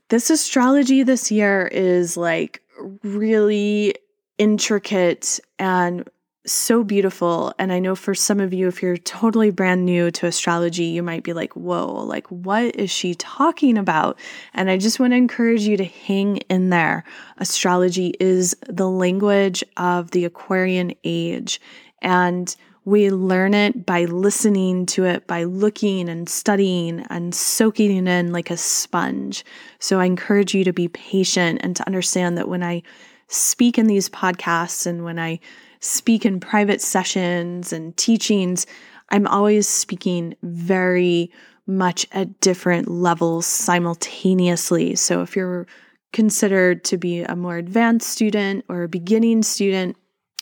[0.10, 2.62] This astrology this year is like
[3.04, 3.96] really
[4.38, 6.08] intricate and
[6.46, 7.54] so beautiful.
[7.60, 11.04] And I know for some of you, if you're totally brand new to astrology, you
[11.04, 14.18] might be like, whoa, like, what is she talking about?
[14.54, 17.04] And I just want to encourage you to hang in there.
[17.38, 21.62] Astrology is the language of the Aquarian age.
[22.02, 28.10] And we learn it by listening to it, by looking and studying and soaking it
[28.10, 29.46] in like a sponge.
[29.78, 32.82] So I encourage you to be patient and to understand that when I
[33.28, 35.40] speak in these podcasts and when I
[35.82, 38.66] speak in private sessions and teachings,
[39.10, 41.32] I'm always speaking very
[41.68, 44.96] much at different levels simultaneously.
[44.96, 45.68] So if you're
[46.14, 49.98] considered to be a more advanced student or a beginning student,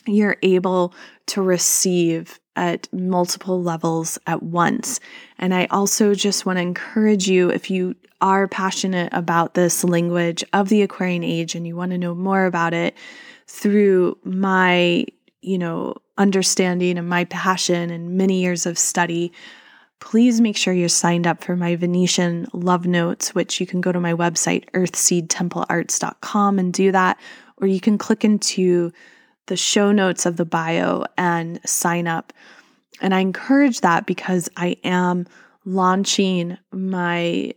[0.06, 0.94] you're able
[1.26, 5.00] to receive at multiple levels at once.
[5.38, 10.44] And I also just want to encourage you if you are passionate about this language
[10.52, 12.94] of the Aquarian age and you want to know more about it
[13.46, 15.06] through my,
[15.42, 19.32] you know, understanding and my passion and many years of study,
[20.00, 23.92] please make sure you're signed up for my Venetian love notes, which you can go
[23.92, 27.18] to my website, earthseedtemplearts.com, and do that.
[27.58, 28.92] Or you can click into
[29.46, 32.32] the show notes of the bio and sign up.
[33.00, 35.26] And I encourage that because I am
[35.64, 37.54] launching my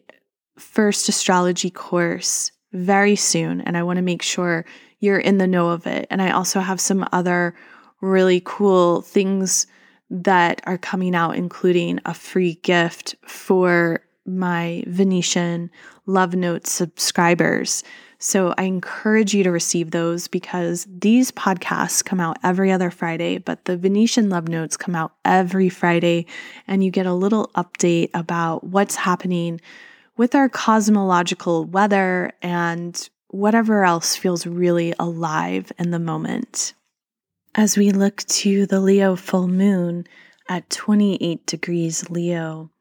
[0.58, 3.62] first astrology course very soon.
[3.62, 4.66] And I want to make sure
[5.00, 6.08] you're in the know of it.
[6.10, 7.56] And I also have some other
[8.04, 9.66] really cool things
[10.10, 15.72] that are coming out, including a free gift for my Venetian
[16.06, 17.84] Love Notes subscribers.
[18.20, 23.38] So I encourage you to receive those because these podcasts come out every other Friday,
[23.38, 26.26] but the Venetian Love Notes come out every Friday,
[26.68, 29.60] and you get a little update about what's happening
[30.18, 36.74] with our cosmological weather and whatever else feels really alive in the moment.
[37.56, 40.08] As we look to the Leo full moon
[40.50, 42.72] at 28 degrees Leo,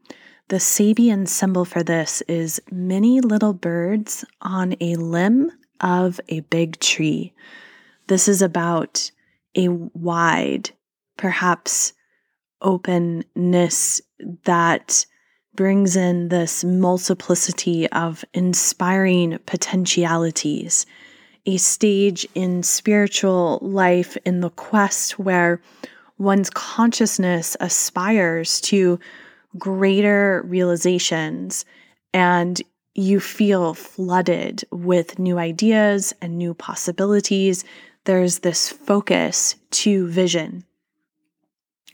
[0.48, 6.80] the Sabian symbol for this is many little birds on a limb of a big
[6.80, 7.34] tree.
[8.06, 9.10] This is about
[9.54, 10.70] a wide,
[11.18, 11.92] perhaps
[12.62, 14.00] openness
[14.44, 15.04] that
[15.54, 20.86] brings in this multiplicity of inspiring potentialities,
[21.46, 25.60] a stage in spiritual life in the quest where
[26.18, 28.98] one's consciousness aspires to
[29.58, 31.64] greater realizations
[32.14, 32.62] and
[32.94, 37.64] you feel flooded with new ideas and new possibilities.
[38.04, 40.64] There's this focus to vision.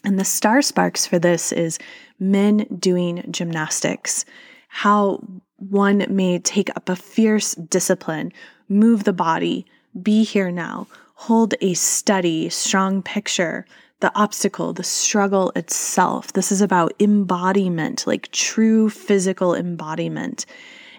[0.05, 1.79] And the star sparks for this is
[2.19, 4.25] men doing gymnastics,
[4.69, 5.23] how
[5.57, 8.33] one may take up a fierce discipline,
[8.69, 9.67] move the body,
[10.03, 13.65] be here now, hold a steady, strong picture
[14.01, 16.33] the obstacle, the struggle itself.
[16.33, 20.47] This is about embodiment, like true physical embodiment,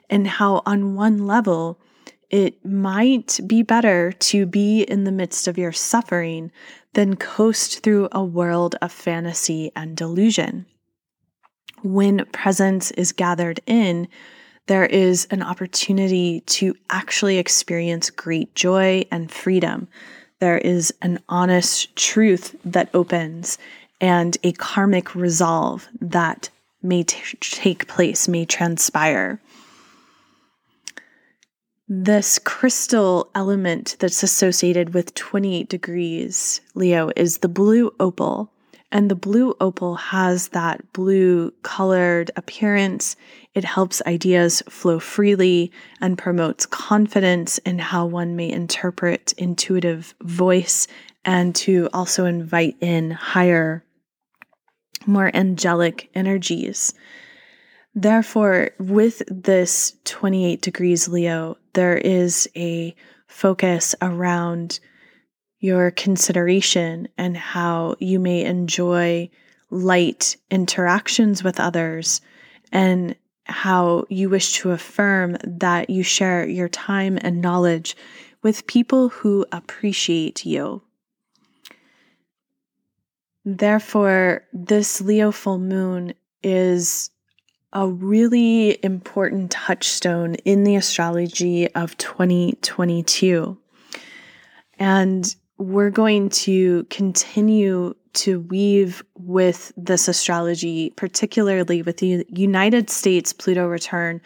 [0.10, 1.80] and how, on one level,
[2.30, 6.52] it might be better to be in the midst of your suffering
[6.94, 10.66] than coast through a world of fantasy and delusion.
[11.82, 14.10] When presence is gathered in,
[14.70, 19.88] there is an opportunity to actually experience great joy and freedom.
[20.38, 23.58] There is an honest truth that opens
[24.00, 26.52] and a karmic resolve that
[26.84, 29.42] may t- take place, may transpire.
[31.88, 38.52] This crystal element that's associated with 28 degrees, Leo, is the blue opal.
[38.92, 43.16] And the blue opal has that blue colored appearance.
[43.54, 45.72] It helps ideas flow freely
[46.02, 50.88] and promotes confidence in how one may interpret intuitive voice
[51.24, 53.84] and to also invite in higher,
[55.06, 56.94] more angelic energies.
[57.94, 62.96] Therefore, with this 28 degrees Leo, there is a
[63.28, 64.80] focus around
[65.60, 69.30] your consideration and how you may enjoy
[69.70, 72.22] light interactions with others
[72.72, 77.96] and how you wish to affirm that you share your time and knowledge
[78.42, 80.82] with people who appreciate you.
[83.44, 87.10] Therefore, this Leo full moon is
[87.74, 93.58] a really important touchstone in the astrology of 2022.
[94.78, 103.34] And we're going to continue to weave with this astrology, particularly with the United States
[103.34, 104.22] Pluto return.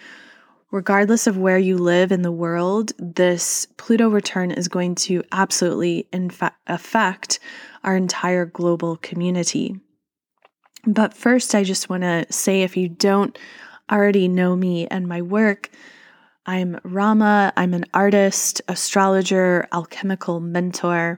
[0.71, 6.07] Regardless of where you live in the world, this Pluto return is going to absolutely
[6.13, 7.39] infa- affect
[7.83, 9.75] our entire global community.
[10.85, 13.37] But first, I just want to say if you don't
[13.91, 15.69] already know me and my work,
[16.45, 17.53] I'm Rama.
[17.55, 21.17] I'm an artist, astrologer, alchemical mentor,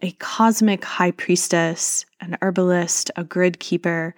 [0.00, 4.14] a cosmic high priestess, an herbalist, a grid keeper,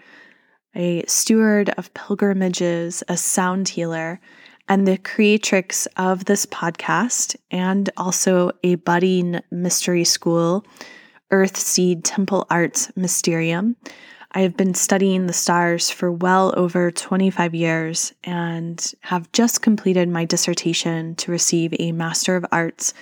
[0.74, 4.20] a steward of pilgrimages, a sound healer,
[4.68, 10.66] and the creatrix of this podcast, and also a budding mystery school,
[11.30, 13.74] Earth Seed Temple Arts Mysterium.
[14.34, 20.08] I have been studying the stars for well over 25 years and have just completed
[20.08, 22.94] my dissertation to receive a Master of Arts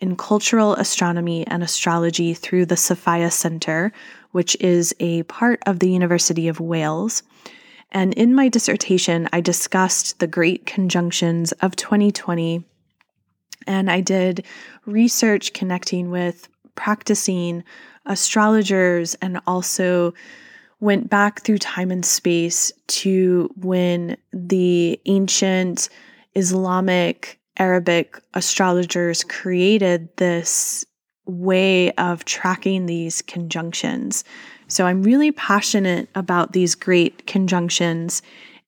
[0.00, 3.92] in Cultural Astronomy and Astrology through the Sophia Center,
[4.32, 7.22] which is a part of the University of Wales.
[7.92, 12.64] And in my dissertation, I discussed the great conjunctions of 2020
[13.68, 14.44] and I did
[14.86, 17.62] research connecting with practicing
[18.06, 20.14] astrologers and also
[20.82, 25.88] went back through time and space to when the ancient
[26.34, 30.84] Islamic Arabic astrologers created this
[31.24, 34.24] way of tracking these conjunctions.
[34.66, 38.20] So I'm really passionate about these great conjunctions.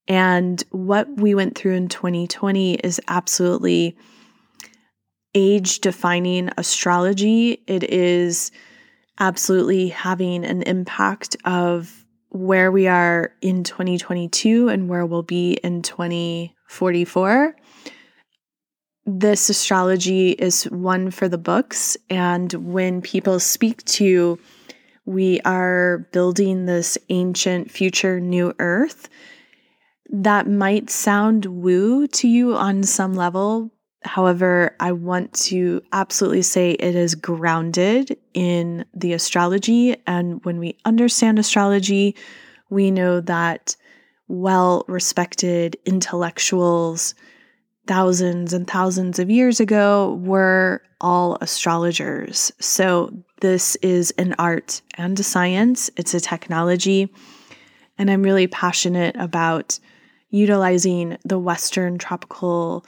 [0.06, 3.96] And what we went through in 2020 is absolutely
[5.34, 7.60] age defining astrology.
[7.66, 8.52] It is
[9.18, 12.03] absolutely having an impact of
[12.34, 17.56] where we are in 2022 and where we'll be in 2044.
[19.06, 21.96] This astrology is one for the books.
[22.10, 24.40] And when people speak to,
[25.04, 29.08] we are building this ancient future new earth,
[30.10, 33.70] that might sound woo to you on some level,
[34.04, 39.96] However, I want to absolutely say it is grounded in the astrology.
[40.06, 42.14] And when we understand astrology,
[42.70, 43.76] we know that
[44.28, 47.14] well respected intellectuals
[47.86, 52.52] thousands and thousands of years ago were all astrologers.
[52.58, 57.12] So, this is an art and a science, it's a technology.
[57.98, 59.78] And I'm really passionate about
[60.30, 62.86] utilizing the Western tropical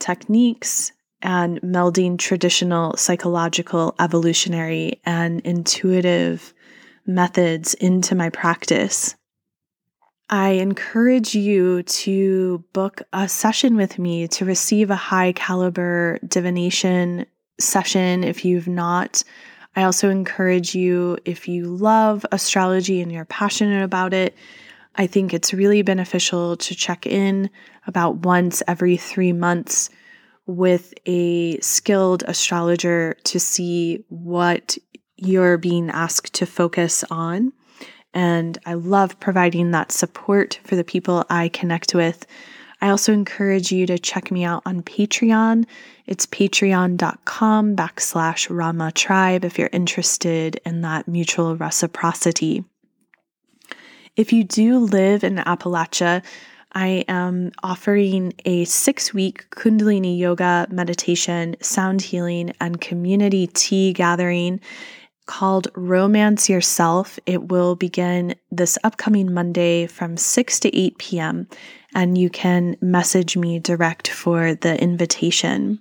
[0.00, 0.92] techniques
[1.22, 6.52] and melding traditional psychological, evolutionary, and intuitive
[7.06, 9.14] methods into my practice.
[10.30, 17.26] I encourage you to book a session with me to receive a high caliber divination
[17.58, 19.24] session if you've not.
[19.76, 24.36] I also encourage you, if you love astrology and you're passionate about it,
[25.00, 27.48] I think it's really beneficial to check in
[27.86, 29.88] about once every three months
[30.44, 34.76] with a skilled astrologer to see what
[35.16, 37.54] you're being asked to focus on.
[38.12, 42.26] And I love providing that support for the people I connect with.
[42.82, 45.64] I also encourage you to check me out on Patreon.
[46.04, 52.64] It's patreon.com backslash Rama Tribe if you're interested in that mutual reciprocity.
[54.16, 56.22] If you do live in Appalachia,
[56.72, 64.60] I am offering a six week Kundalini yoga meditation, sound healing, and community tea gathering
[65.26, 67.18] called Romance Yourself.
[67.24, 71.48] It will begin this upcoming Monday from 6 to 8 p.m.,
[71.94, 75.78] and you can message me direct for the invitation.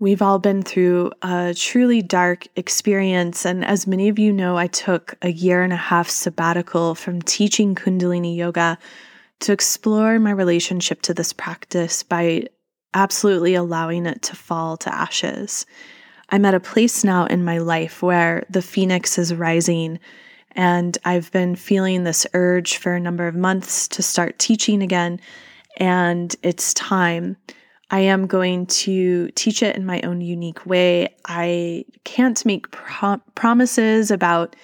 [0.00, 3.44] We've all been through a truly dark experience.
[3.44, 7.20] And as many of you know, I took a year and a half sabbatical from
[7.20, 8.78] teaching Kundalini Yoga
[9.40, 12.46] to explore my relationship to this practice by
[12.94, 15.66] absolutely allowing it to fall to ashes.
[16.30, 19.98] I'm at a place now in my life where the phoenix is rising,
[20.52, 25.20] and I've been feeling this urge for a number of months to start teaching again,
[25.76, 27.36] and it's time.
[27.90, 31.14] I am going to teach it in my own unique way.
[31.26, 34.54] I can't make pro- promises about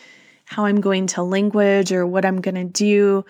[0.45, 3.25] how I'm going to language or what I'm going to do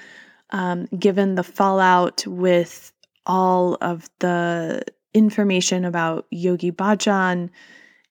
[0.50, 2.92] um, given the fallout with
[3.24, 4.82] all of the
[5.14, 7.48] information about Yogi Bhajan.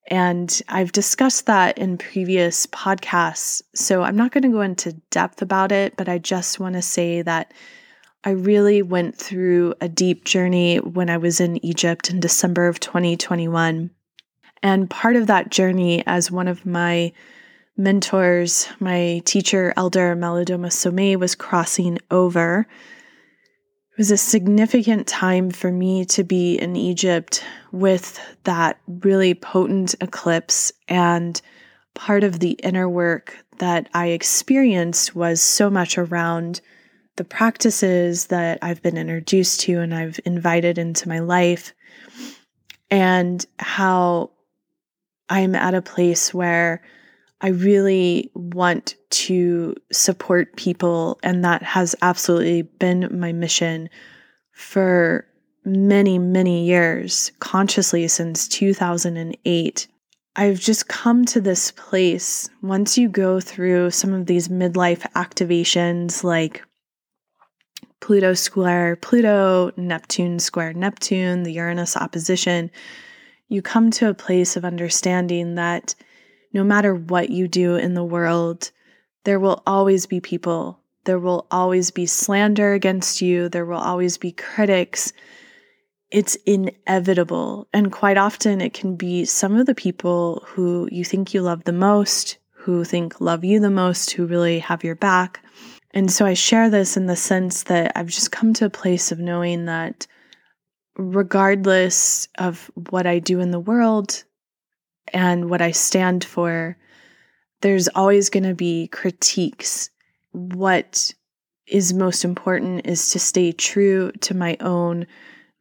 [0.07, 3.61] And I've discussed that in previous podcasts.
[3.73, 6.81] So I'm not going to go into depth about it, but I just want to
[6.81, 7.53] say that
[8.27, 12.79] I really went through a deep journey when I was in Egypt in December of
[12.79, 13.91] 2021.
[14.63, 17.13] And part of that journey, as one of my
[17.77, 22.67] mentors, my teacher, Elder Malidoma Somé, was crossing over.
[23.91, 29.93] It was a significant time for me to be in Egypt with that really potent
[30.01, 30.71] eclipse.
[30.87, 31.39] And
[31.93, 36.61] part of the inner work that I experienced was so much around
[37.17, 41.73] the practices that I've been introduced to and I've invited into my life,
[42.91, 44.31] and how
[45.29, 46.83] I'm at a place where
[47.41, 53.89] I really want to support people, and that has absolutely been my mission
[54.51, 55.25] for
[55.65, 59.87] many, many years, consciously since 2008.
[60.37, 66.23] I've just come to this place once you go through some of these midlife activations
[66.23, 66.63] like
[68.05, 72.69] Pluto square Pluto, Neptune square Neptune, the Uranus opposition,
[73.47, 75.95] you come to a place of understanding that
[76.53, 78.69] no matter what you do in the world,
[79.23, 80.79] there will always be people.
[81.05, 83.49] There will always be slander against you.
[83.49, 85.11] There will always be critics.
[86.11, 87.67] It's inevitable.
[87.73, 91.63] And quite often, it can be some of the people who you think you love
[91.63, 95.39] the most, who think love you the most, who really have your back.
[95.95, 99.11] And so I share this in the sense that I've just come to a place
[99.11, 100.05] of knowing that
[100.97, 104.23] regardless of what I do in the world,
[105.13, 106.77] and what I stand for,
[107.61, 109.89] there's always going to be critiques.
[110.31, 111.13] What
[111.67, 115.07] is most important is to stay true to my own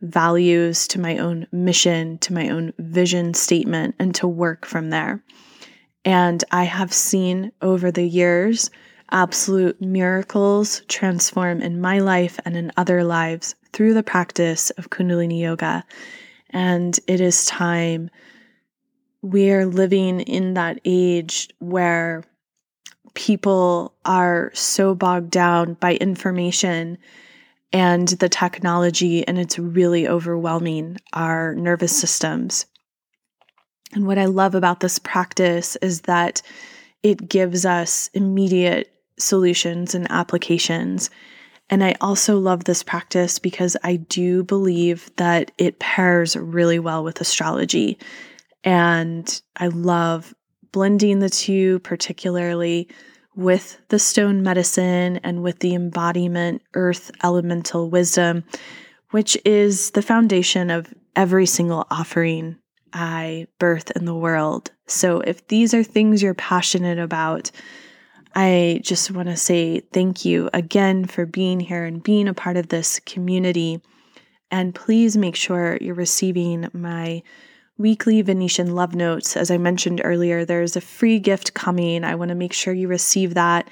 [0.00, 5.22] values, to my own mission, to my own vision statement, and to work from there.
[6.04, 8.70] And I have seen over the years
[9.10, 15.40] absolute miracles transform in my life and in other lives through the practice of Kundalini
[15.40, 15.84] Yoga.
[16.50, 18.10] And it is time
[19.22, 22.24] we're living in that age where
[23.14, 26.98] people are so bogged down by information
[27.72, 32.66] and the technology, and it's really overwhelming our nervous systems.
[33.94, 36.42] And what I love about this practice is that
[37.02, 41.10] it gives us immediate solutions and applications.
[41.70, 47.02] And I also love this practice because I do believe that it pairs really well
[47.04, 47.98] with astrology.
[48.62, 50.34] And I love
[50.72, 52.88] blending the two, particularly
[53.36, 58.44] with the stone medicine and with the embodiment earth elemental wisdom,
[59.10, 62.56] which is the foundation of every single offering
[62.92, 64.70] I birth in the world.
[64.86, 67.50] So if these are things you're passionate about,
[68.34, 72.56] I just want to say thank you again for being here and being a part
[72.56, 73.80] of this community.
[74.50, 77.22] And please make sure you're receiving my
[77.78, 79.36] weekly Venetian love notes.
[79.36, 82.02] As I mentioned earlier, there's a free gift coming.
[82.04, 83.68] I want to make sure you receive that.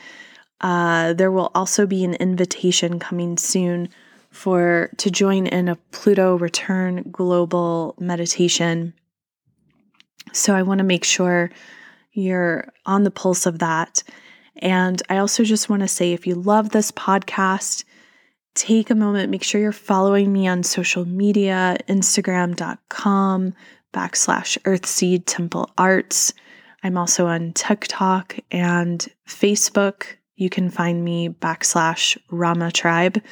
[0.61, 3.89] Uh, there will also be an invitation coming soon
[4.31, 8.95] for to join in a Pluto return global meditation.
[10.33, 11.51] So I want to make sure
[12.13, 14.03] you're on the pulse of that.
[14.57, 17.85] And I also just want to say if you love this podcast,
[18.55, 23.55] take a moment, make sure you're following me on social media, instagram.com
[23.93, 26.35] backslash earthseed temple arts.
[26.83, 30.05] I'm also on TikTok and Facebook.
[30.37, 33.23] You can find me backslash Rama Tribe.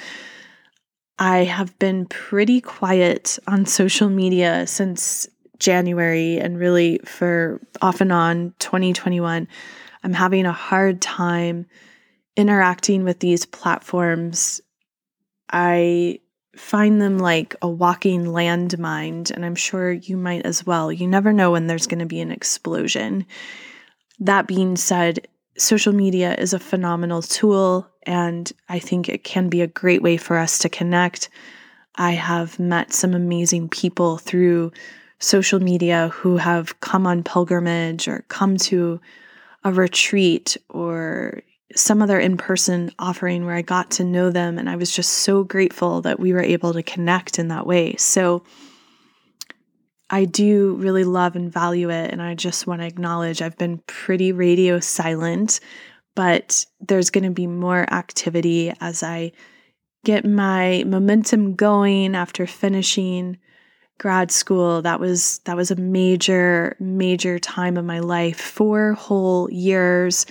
[1.19, 8.13] I have been pretty quiet on social media since January and really for off and
[8.13, 9.47] on 2021.
[10.03, 11.67] I'm having a hard time
[12.37, 14.61] interacting with these platforms.
[15.51, 16.21] I
[16.57, 20.91] find them like a walking landmine, and I'm sure you might as well.
[20.91, 23.27] You never know when there's going to be an explosion.
[24.19, 25.27] That being said,
[25.57, 30.17] social media is a phenomenal tool, and I think it can be a great way
[30.17, 31.29] for us to connect.
[31.97, 34.73] I have met some amazing people through
[35.19, 39.01] social media who have come on pilgrimage or come to
[39.65, 41.43] a retreat or
[41.77, 44.59] some other in person offering where I got to know them.
[44.59, 47.95] And I was just so grateful that we were able to connect in that way.
[47.97, 48.43] So
[50.09, 52.11] I do really love and value it.
[52.11, 55.61] And I just want to acknowledge I've been pretty radio silent,
[56.17, 59.33] but there's going to be more activity as I
[60.05, 63.39] get my momentum going after finishing
[64.01, 69.51] grad school that was that was a major major time of my life four whole
[69.51, 70.25] years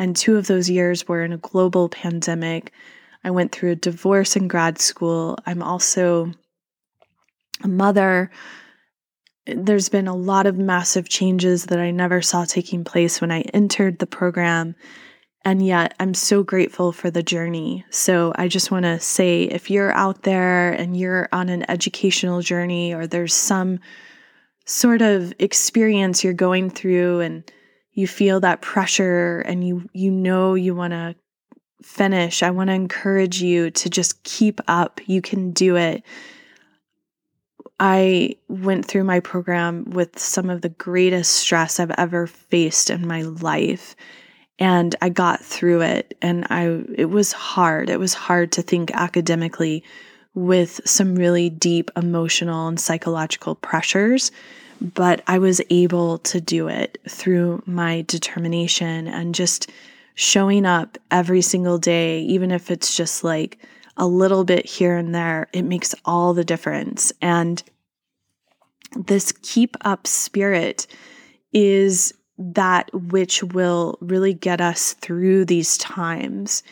[0.00, 2.72] and two of those years were in a global pandemic.
[3.22, 5.36] I went through a divorce in grad school.
[5.44, 6.32] I'm also
[7.62, 8.30] a mother.
[9.46, 13.42] There's been a lot of massive changes that I never saw taking place when I
[13.52, 14.74] entered the program.
[15.42, 17.84] And yet, I'm so grateful for the journey.
[17.90, 22.42] So, I just want to say if you're out there and you're on an educational
[22.42, 23.80] journey, or there's some
[24.66, 27.50] sort of experience you're going through, and
[27.92, 31.14] you feel that pressure and you you know you want to
[31.82, 35.00] finish i want to encourage you to just keep up.
[35.06, 36.02] You can do it.
[37.78, 43.06] I went through my program with some of the greatest stress i've ever faced in
[43.06, 43.96] my life
[44.60, 48.90] and i got through it and i it was hard it was hard to think
[48.94, 49.82] academically
[50.34, 54.30] with some really deep emotional and psychological pressures
[54.80, 59.70] but I was able to do it through my determination and just
[60.14, 63.58] showing up every single day, even if it's just like
[63.96, 67.12] a little bit here and there, it makes all the difference.
[67.20, 67.62] And
[68.96, 70.86] this keep up spirit
[71.52, 76.62] is that which will really get us through these times.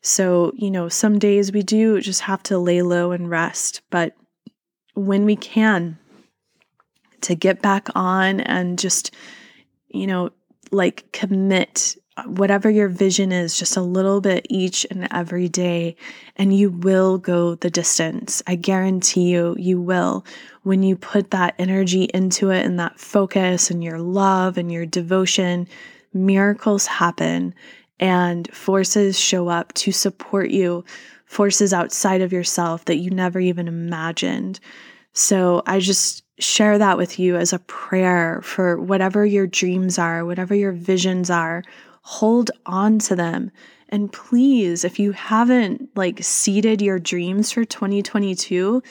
[0.00, 4.14] So, you know, some days we do just have to lay low and rest, but
[4.94, 5.98] when we can,
[7.20, 9.14] to get back on and just,
[9.88, 10.30] you know,
[10.70, 11.96] like commit
[12.26, 15.96] whatever your vision is just a little bit each and every day
[16.36, 18.42] and you will go the distance.
[18.46, 20.24] I guarantee you you will.
[20.62, 24.86] When you put that energy into it and that focus and your love and your
[24.86, 25.68] devotion
[26.12, 27.54] miracles happen
[28.00, 30.84] and forces show up to support you.
[31.26, 34.60] Forces outside of yourself that you never even imagined.
[35.12, 40.24] So i just share that with you as a prayer for whatever your dreams are,
[40.24, 41.64] whatever your visions are.
[42.08, 43.50] Hold on to them.
[43.90, 48.82] And please, if you haven't like seeded your dreams for 2022,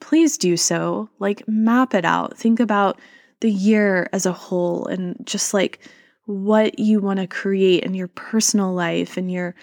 [0.00, 1.08] please do so.
[1.20, 2.36] Like map it out.
[2.36, 2.98] Think about
[3.38, 5.78] the year as a whole and just like
[6.24, 9.54] what you want to create in your personal life and your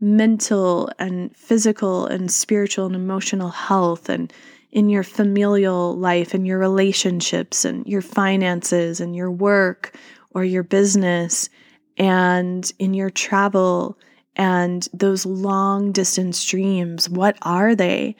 [0.00, 4.32] mental and physical and spiritual and emotional health and
[4.70, 9.96] in your familial life and your relationships and your finances and your work
[10.30, 11.50] or your business
[11.98, 13.98] and in your travel
[14.36, 17.08] and those long distance dreams.
[17.08, 18.16] What are they?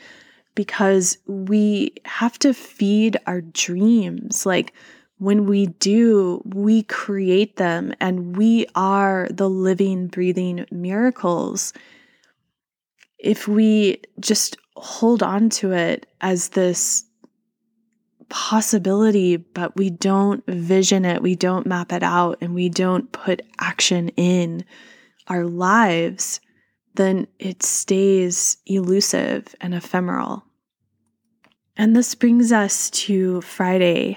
[0.54, 4.44] Because we have to feed our dreams.
[4.44, 4.74] Like
[5.18, 11.72] when we do, we create them and we are the living, breathing miracles.
[13.18, 17.04] If we just hold on to it as this
[18.28, 23.42] possibility, but we don't vision it, we don't map it out, and we don't put
[23.58, 24.64] action in
[25.28, 26.40] our lives,
[26.94, 30.44] then it stays elusive and ephemeral.
[31.76, 34.16] And this brings us to Friday,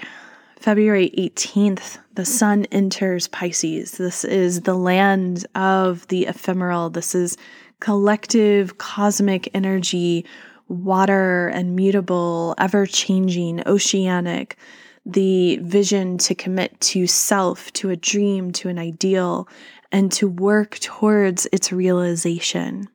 [0.58, 1.98] February 18th.
[2.14, 3.92] The sun enters Pisces.
[3.92, 6.90] This is the land of the ephemeral.
[6.90, 7.36] This is
[7.80, 10.26] collective cosmic energy
[10.72, 14.56] water and mutable, ever changing, oceanic.
[15.04, 19.48] the vision to commit to self, to a dream, to an ideal,
[19.90, 22.88] and to work towards its realization.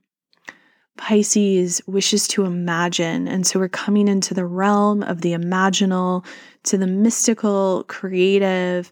[0.95, 3.28] Pisces wishes to imagine.
[3.28, 6.25] And so we're coming into the realm of the imaginal,
[6.63, 8.91] to the mystical, creative,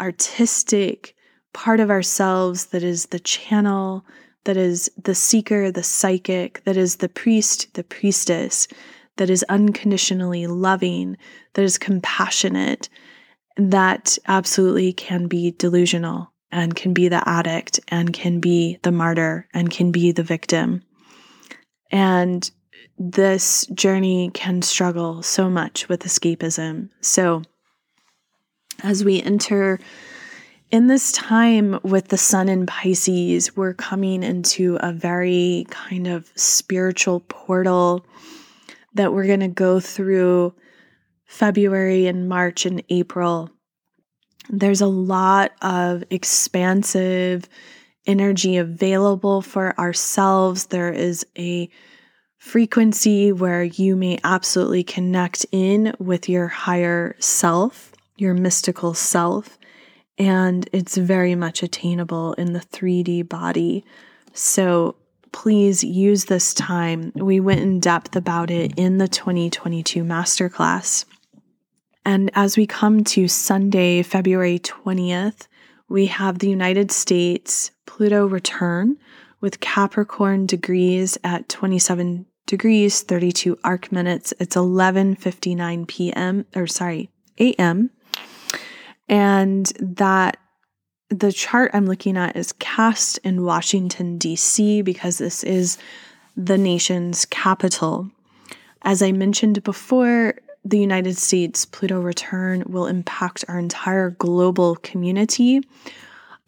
[0.00, 1.14] artistic
[1.52, 4.06] part of ourselves that is the channel,
[4.44, 8.68] that is the seeker, the psychic, that is the priest, the priestess,
[9.16, 11.16] that is unconditionally loving,
[11.54, 12.88] that is compassionate,
[13.56, 19.48] that absolutely can be delusional and can be the addict and can be the martyr
[19.54, 20.82] and can be the victim.
[21.90, 22.48] And
[22.98, 26.90] this journey can struggle so much with escapism.
[27.00, 27.42] So,
[28.82, 29.80] as we enter
[30.74, 36.32] in this time with the sun in Pisces, we're coming into a very kind of
[36.34, 38.04] spiritual portal
[38.94, 40.52] that we're going to go through
[41.26, 43.50] February and March and April.
[44.50, 47.48] There's a lot of expansive
[48.04, 50.66] energy available for ourselves.
[50.66, 51.70] There is a
[52.38, 59.56] frequency where you may absolutely connect in with your higher self, your mystical self,
[60.18, 63.84] and it's very much attainable in the 3D body.
[64.32, 64.96] So
[65.32, 67.12] please use this time.
[67.14, 71.04] We went in depth about it in the 2022 masterclass.
[72.04, 75.48] And as we come to Sunday, February 20th,
[75.88, 78.96] we have the United States Pluto return
[79.40, 84.32] with Capricorn degrees at 27 degrees 32 arc minutes.
[84.38, 86.46] It's 11:59 p.m.
[86.54, 87.90] or sorry, a.m.
[89.08, 90.38] And that
[91.10, 94.82] the chart I'm looking at is cast in Washington D.C.
[94.82, 95.78] because this is
[96.36, 98.10] the nation's capital.
[98.82, 100.34] As I mentioned before,
[100.64, 105.60] the United States Pluto return will impact our entire global community.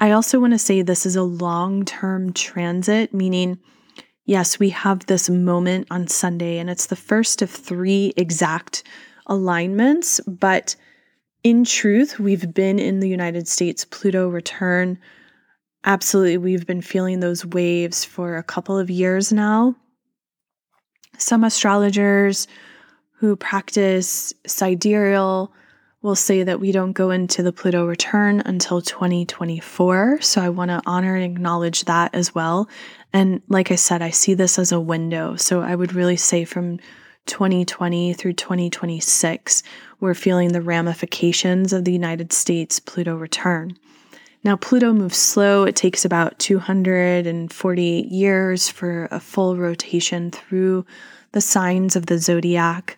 [0.01, 3.59] I also want to say this is a long term transit, meaning,
[4.25, 8.83] yes, we have this moment on Sunday, and it's the first of three exact
[9.27, 10.77] alignments, but
[11.47, 14.99] in truth, we've been in the United States Pluto return.
[15.85, 19.77] Absolutely, we've been feeling those waves for a couple of years now.
[21.19, 22.49] Some astrologers,
[23.19, 25.53] who practice sidereal
[26.03, 30.21] will say that we don't go into the Pluto return until 2024.
[30.23, 32.69] So I want to honor and acknowledge that as well.
[33.13, 35.37] And like I said, I see this as a window.
[35.37, 36.81] So I would really say from
[37.27, 39.63] 2020 through 2026,
[40.01, 43.77] we're feeling the ramifications of the United States Pluto return.
[44.45, 45.65] Now, Pluto moves slow.
[45.65, 50.87] It takes about 248 years for a full rotation through
[51.33, 52.97] the signs of the zodiac.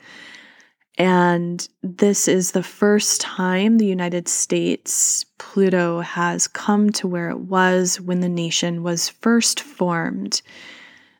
[0.99, 7.39] And this is the first time the United States Pluto has come to where it
[7.39, 10.43] was when the nation was first formed.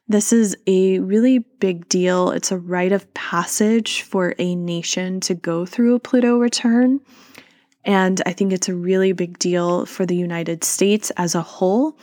[0.09, 2.31] This is a really big deal.
[2.31, 7.01] It's a rite of passage for a nation to go through a Pluto return.
[7.85, 11.99] And I think it's a really big deal for the United States as a whole.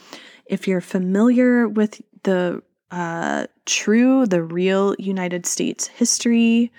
[0.46, 6.72] If you're familiar with the uh, true, the real United States history,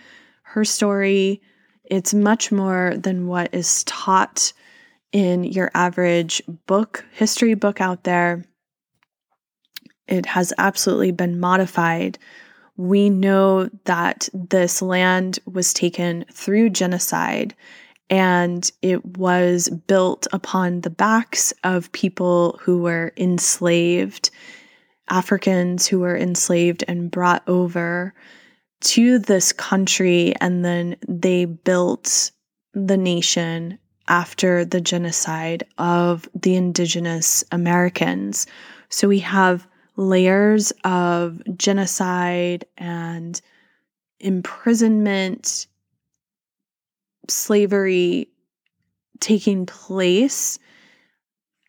[0.43, 1.43] her story.
[1.85, 4.53] It's much more than what is taught
[5.12, 8.45] in your average book, history book out there.
[10.09, 12.18] It has absolutely been modified.
[12.76, 17.54] We know that this land was taken through genocide
[18.09, 24.30] and it was built upon the backs of people who were enslaved
[25.09, 28.14] Africans who were enslaved and brought over
[28.80, 32.30] to this country, and then they built
[32.74, 33.78] the nation
[34.09, 38.46] after the genocide of the indigenous Americans.
[38.90, 39.66] So we have
[39.97, 43.40] layers of genocide and
[44.20, 45.66] imprisonment,
[47.28, 48.28] slavery
[49.20, 50.59] taking place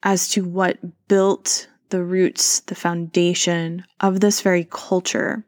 [0.04, 5.46] as to what built the roots, the foundation of this very culture.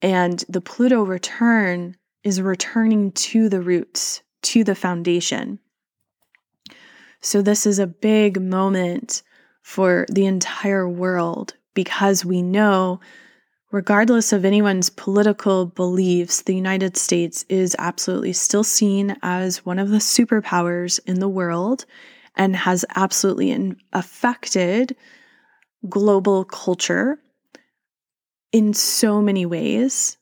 [0.00, 5.58] And the Pluto return is returning to the roots, to the foundation.
[7.20, 9.22] So, this is a big moment
[9.62, 13.00] for the entire world because we know,
[13.70, 19.90] regardless of anyone's political beliefs, the United States is absolutely still seen as one of
[19.90, 21.84] the superpowers in the world
[22.36, 24.96] and has absolutely affected
[25.88, 27.20] global culture
[28.52, 30.16] in so many ways.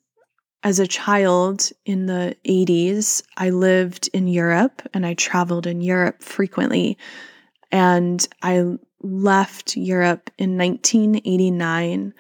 [0.67, 6.25] as a child in the 80s, I lived in Europe and I traveled in Europe
[6.25, 6.99] frequently.
[7.71, 12.15] And I left Europe in 1989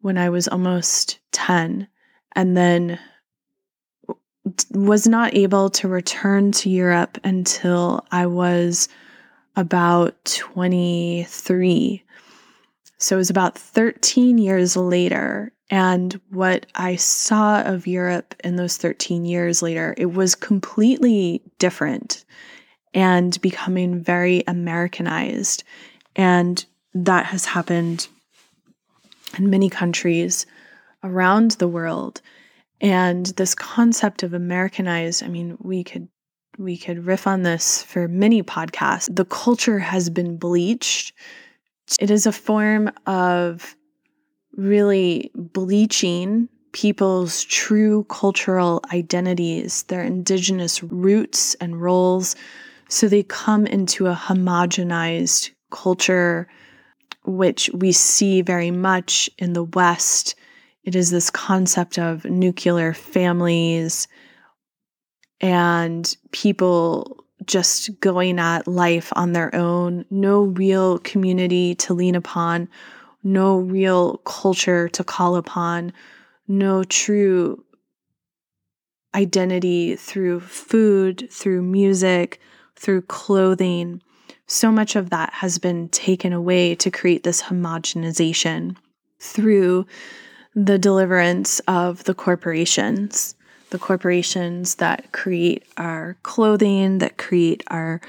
[0.00, 1.88] when I was almost 10
[2.34, 2.98] and then
[4.72, 8.88] was not able to return to Europe until I was
[9.56, 12.02] about 23.
[12.98, 15.52] So it was about 13 years later.
[15.70, 22.24] And what I saw of Europe in those 13 years later, it was completely different
[22.92, 25.64] and becoming very Americanized.
[26.16, 28.08] And that has happened
[29.36, 30.46] in many countries
[31.02, 32.20] around the world.
[32.80, 36.08] And this concept of Americanized, I mean, we could
[36.56, 39.14] we could riff on this for many podcasts.
[39.14, 41.12] The culture has been bleached.
[41.98, 43.74] It is a form of
[44.56, 52.36] really bleaching people's true cultural identities, their indigenous roots and roles.
[52.88, 56.48] So they come into a homogenized culture,
[57.24, 60.36] which we see very much in the West.
[60.84, 64.06] It is this concept of nuclear families
[65.40, 72.68] and people just going at life on their own, no real community to lean upon,
[73.22, 75.92] no real culture to call upon,
[76.46, 77.64] no true
[79.14, 82.40] identity through food, through music,
[82.76, 84.02] through clothing.
[84.46, 88.76] So much of that has been taken away to create this homogenization
[89.18, 89.86] through
[90.54, 93.34] the deliverance of the corporations,
[93.70, 98.00] the corporations that create our clothing, that create our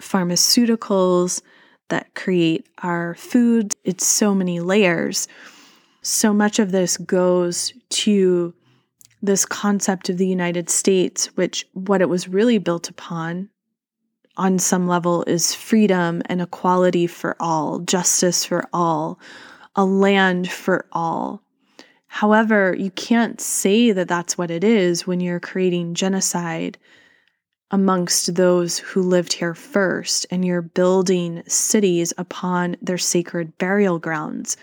[0.00, 1.42] pharmaceuticals,
[1.88, 3.74] that create our food.
[3.84, 5.28] It's so many layers.
[6.02, 8.54] So much of this goes to
[9.22, 13.48] this concept of the United States, which what it was really built upon
[14.36, 19.18] on some level is freedom and equality for all, justice for all,
[19.76, 21.42] a land for all.
[22.06, 26.78] However, you can't say that that's what it is when you're creating genocide
[27.70, 34.56] amongst those who lived here first and you're building cities upon their sacred burial grounds.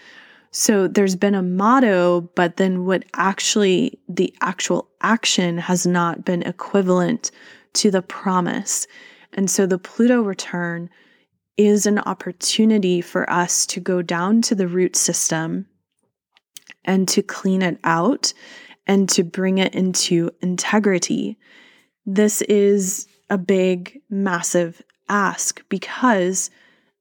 [0.51, 6.43] So there's been a motto, but then what actually the actual action has not been
[6.43, 7.31] equivalent
[7.73, 8.87] to the promise.
[9.33, 10.89] And so the Pluto return
[11.57, 15.67] is an opportunity for us to go down to the root system
[16.83, 18.33] and to clean it out
[18.87, 21.37] and to bring it into integrity.
[22.05, 26.49] This is a big, massive ask because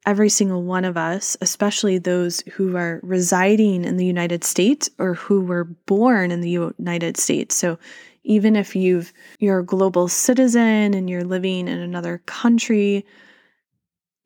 [0.07, 5.15] every single one of us, especially those who are residing in the United States or
[5.15, 7.55] who were born in the United States.
[7.55, 7.79] So
[8.23, 13.05] even if you've you're a global citizen and you're living in another country,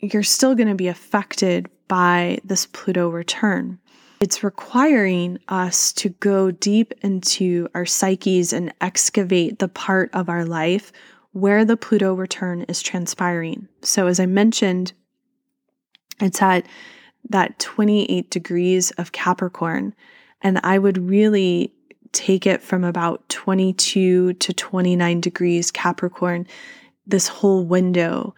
[0.00, 3.78] you're still going to be affected by this Pluto return.
[4.20, 10.44] It's requiring us to go deep into our psyches and excavate the part of our
[10.44, 10.92] life
[11.32, 13.68] where the Pluto return is transpiring.
[13.82, 14.92] So, as I mentioned,
[16.20, 16.64] it's at
[17.28, 19.94] that 28 degrees of Capricorn.
[20.42, 21.74] And I would really
[22.14, 26.46] take it from about 22 to 29 degrees Capricorn,
[27.06, 28.34] this whole window.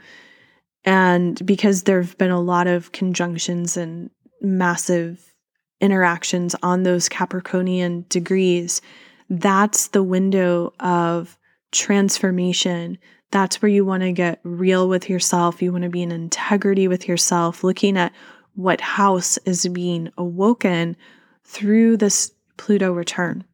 [0.85, 4.11] And because there have been a lot of conjunctions and
[4.41, 5.35] massive
[5.81, 8.81] interactions on those Capricornian degrees,
[9.29, 11.37] that's the window of
[11.73, 12.99] transformation.
[13.31, 15.61] That's where you want to get real with yourself.
[15.61, 18.13] You want to be in integrity with yourself, looking at
[18.55, 20.97] what house is being awoken
[21.45, 23.45] through this Pluto return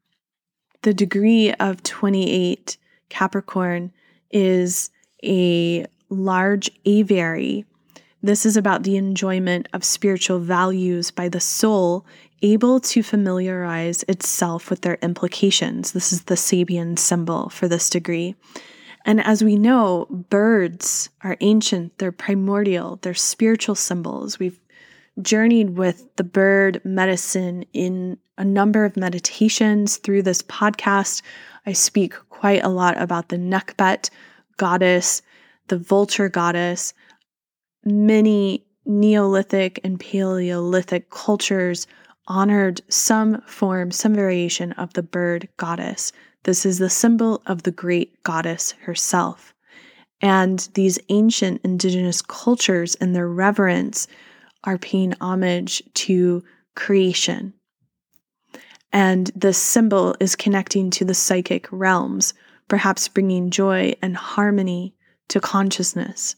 [0.83, 2.77] the degree of 28
[3.09, 3.93] Capricorn
[4.31, 4.91] is
[5.25, 7.65] a large aviary.
[8.23, 12.07] This is about the enjoyment of spiritual values by the soul,
[12.43, 15.93] able to familiarize itself with their implications.
[15.93, 18.35] This is the Sabian symbol for this degree.
[19.05, 24.39] And as we know, birds are ancient, they're primordial, they're spiritual symbols.
[24.39, 24.61] We've
[25.21, 31.23] journeyed with the bird medicine in a number of meditations through this podcast.
[31.67, 34.11] I speak quite a lot about the Nekhbet
[34.57, 35.23] goddess,
[35.69, 36.95] the vulture goddess.
[37.85, 41.87] Many Neolithic and Paleolithic cultures
[42.27, 46.13] honored some form, some variation of the bird goddess.
[46.45, 49.55] This is the symbol of the great goddess herself.
[50.21, 54.07] And these ancient indigenous cultures and their reverence
[54.65, 56.43] are paying homage to
[56.75, 57.55] creation.
[58.93, 62.35] And the symbol is connecting to the psychic realms,
[62.69, 64.95] perhaps bringing joy and harmony
[65.29, 66.37] to consciousness.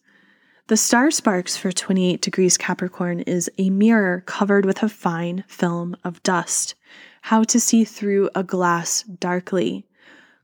[0.69, 5.95] The star sparks for 28 degrees Capricorn is a mirror covered with a fine film
[6.05, 6.75] of dust.
[7.23, 9.87] How to see through a glass darkly.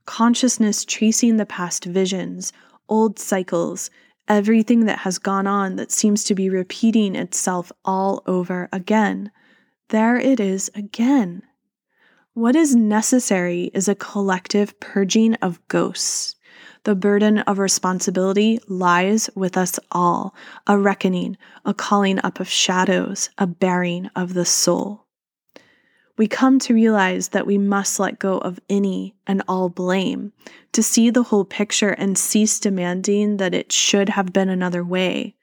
[0.05, 2.53] Consciousness tracing the past visions,
[2.87, 3.89] old cycles,
[4.31, 9.29] everything that has gone on that seems to be repeating itself all over again.
[9.89, 11.43] There it is again.
[12.33, 16.37] What is necessary is a collective purging of ghosts.
[16.85, 20.33] The burden of responsibility lies with us all
[20.65, 25.07] a reckoning, a calling up of shadows, a bearing of the soul.
[26.17, 30.33] We come to realize that we must let go of any and all blame,
[30.73, 35.35] to see the whole picture and cease demanding that it should have been another way,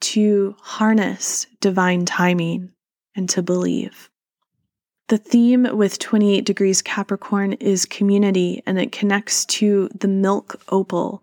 [0.00, 2.72] to harness divine timing
[3.14, 4.10] and to believe.
[5.08, 11.22] The theme with 28 degrees Capricorn is community and it connects to the milk opal.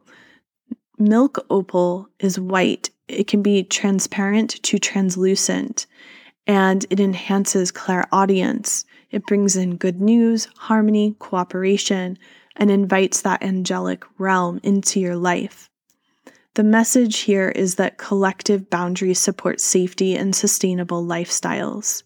[0.98, 2.90] Milk opal is white.
[3.10, 5.86] It can be transparent to translucent
[6.48, 8.86] and it enhances clairaudience.
[9.12, 12.18] It brings in good news, harmony, cooperation,
[12.56, 15.70] and invites that angelic realm into your life.
[16.56, 22.04] The message here is that collective boundaries support safety and sustainable lifestyles.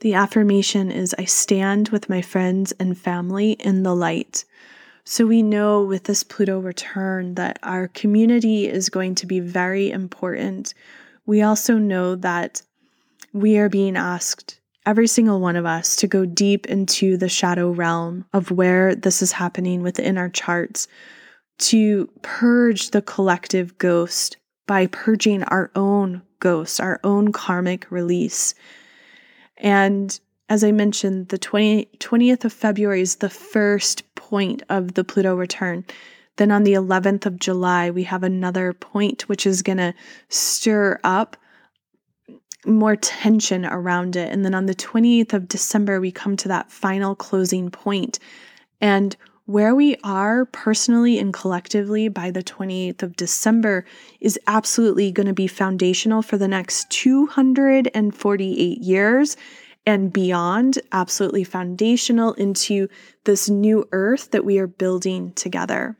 [0.00, 4.44] The affirmation is I stand with my friends and family in the light.
[5.04, 9.90] So we know with this Pluto return that our community is going to be very
[9.90, 10.74] important.
[11.24, 12.60] We also know that
[13.38, 17.70] we are being asked, every single one of us, to go deep into the shadow
[17.70, 20.88] realm of where this is happening within our charts,
[21.58, 24.36] to purge the collective ghost
[24.66, 28.54] by purging our own ghost, our own karmic release.
[29.56, 30.18] And
[30.48, 35.34] as I mentioned, the 20, 20th of February is the first point of the Pluto
[35.34, 35.84] return.
[36.36, 39.94] Then on the 11th of July, we have another point which is going to
[40.28, 41.36] stir up
[42.66, 44.32] more tension around it.
[44.32, 48.18] And then on the 28th of December, we come to that final closing point.
[48.80, 53.86] And where we are personally and collectively by the 28th of December
[54.20, 59.36] is absolutely going to be foundational for the next 248 years
[59.86, 62.88] and beyond, absolutely foundational into
[63.24, 65.96] this new earth that we are building together.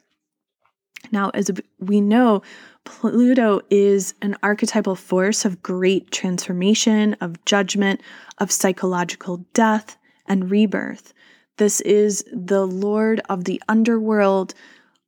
[1.11, 2.43] Now, as we know,
[2.89, 8.01] Pluto is an archetypal force of great transformation, of judgment,
[8.39, 11.13] of psychological death and rebirth.
[11.59, 14.55] This is the Lord of the underworld,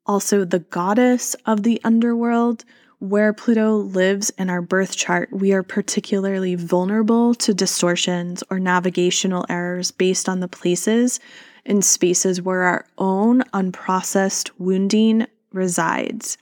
[0.06, 2.64] also the goddess of the underworld.
[2.98, 9.46] Where Pluto lives in our birth chart, we are particularly vulnerable to distortions or navigational
[9.48, 11.18] errors based on the places
[11.64, 16.36] and spaces where our own unprocessed wounding resides.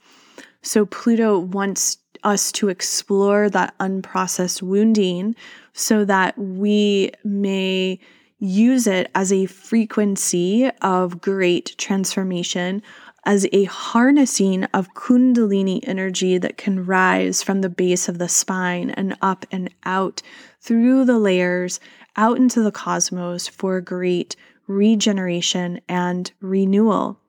[0.61, 5.35] So, Pluto wants us to explore that unprocessed wounding
[5.73, 7.99] so that we may
[8.39, 12.81] use it as a frequency of great transformation,
[13.25, 18.89] as a harnessing of Kundalini energy that can rise from the base of the spine
[18.91, 20.21] and up and out
[20.61, 21.79] through the layers,
[22.15, 24.35] out into the cosmos for great
[24.67, 27.19] regeneration and renewal.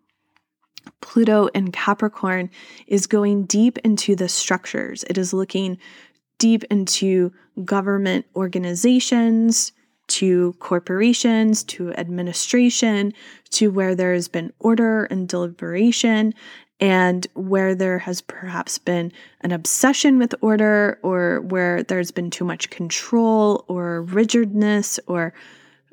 [1.01, 2.51] Pluto in Capricorn
[2.87, 5.05] is going deep into the structures.
[5.05, 5.78] It is looking
[6.39, 7.33] deep into
[7.64, 9.72] government organizations,
[10.09, 13.12] to corporations, to administration,
[13.51, 16.34] to where there has been order and deliberation,
[16.80, 22.45] and where there has perhaps been an obsession with order, or where there's been too
[22.45, 25.33] much control, or rigidness, or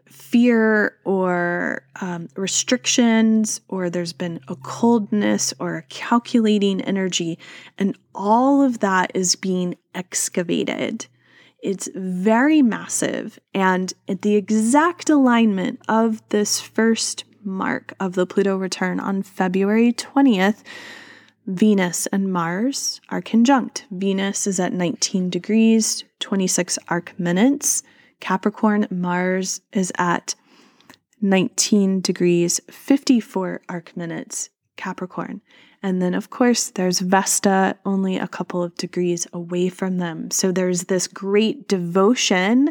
[0.10, 7.38] fear, or um, restrictions, or there's been a coldness or a calculating energy,
[7.78, 11.08] and all of that is being excavated
[11.68, 13.40] it's very massive.
[13.54, 19.94] And at the exact alignment of this first mark of the Pluto return on February
[19.94, 20.64] 20th,
[21.46, 23.86] Venus and Mars are conjunct.
[23.90, 27.84] Venus is at 19 degrees, 26 arc minutes.
[28.19, 30.35] Capricorn, Mars is at
[31.22, 35.41] 19 degrees, 54 arc minutes, Capricorn.
[35.84, 40.31] And then, of course, there's Vesta, only a couple of degrees away from them.
[40.31, 42.69] So there's this great devotion,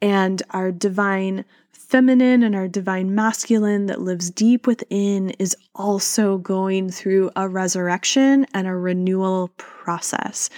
[0.00, 6.90] and our divine feminine and our divine masculine that lives deep within is also going
[6.90, 10.48] through a resurrection and a renewal process.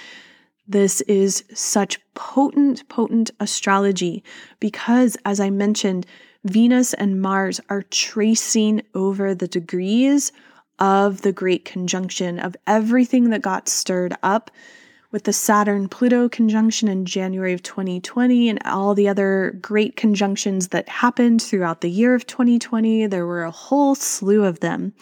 [0.66, 4.24] This is such potent, potent astrology
[4.60, 6.06] because, as I mentioned,
[6.44, 10.32] Venus and Mars are tracing over the degrees
[10.78, 14.50] of the Great Conjunction of everything that got stirred up
[15.10, 20.68] with the Saturn Pluto conjunction in January of 2020 and all the other great conjunctions
[20.68, 23.06] that happened throughout the year of 2020.
[23.06, 24.92] There were a whole slew of them.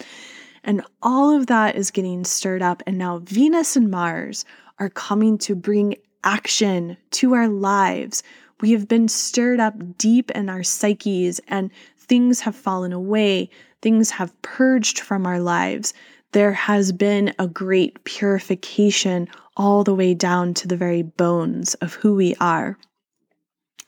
[0.63, 2.83] And all of that is getting stirred up.
[2.85, 4.45] And now Venus and Mars
[4.79, 8.23] are coming to bring action to our lives.
[8.61, 13.49] We have been stirred up deep in our psyches, and things have fallen away.
[13.81, 15.93] Things have purged from our lives.
[16.31, 21.93] There has been a great purification all the way down to the very bones of
[21.93, 22.77] who we are.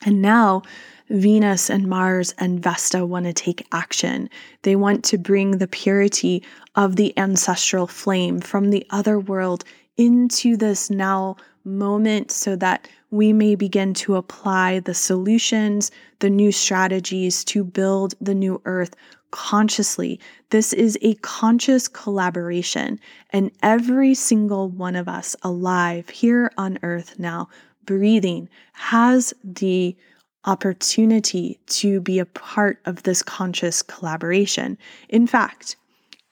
[0.04, 0.62] And now,
[1.08, 4.28] Venus and Mars and Vesta want to take action.
[4.62, 6.42] They want to bring the purity
[6.74, 9.64] of the ancestral flame from the other world
[9.96, 16.52] into this now moment so that we may begin to apply the solutions, the new
[16.52, 18.94] strategies to build the new earth
[19.30, 20.20] consciously.
[20.50, 23.00] This is a conscious collaboration,
[23.30, 27.48] and every single one of us alive here on earth now,
[27.84, 29.96] breathing, has the
[30.44, 34.78] opportunity to be a part of this conscious collaboration.
[35.08, 35.76] In fact,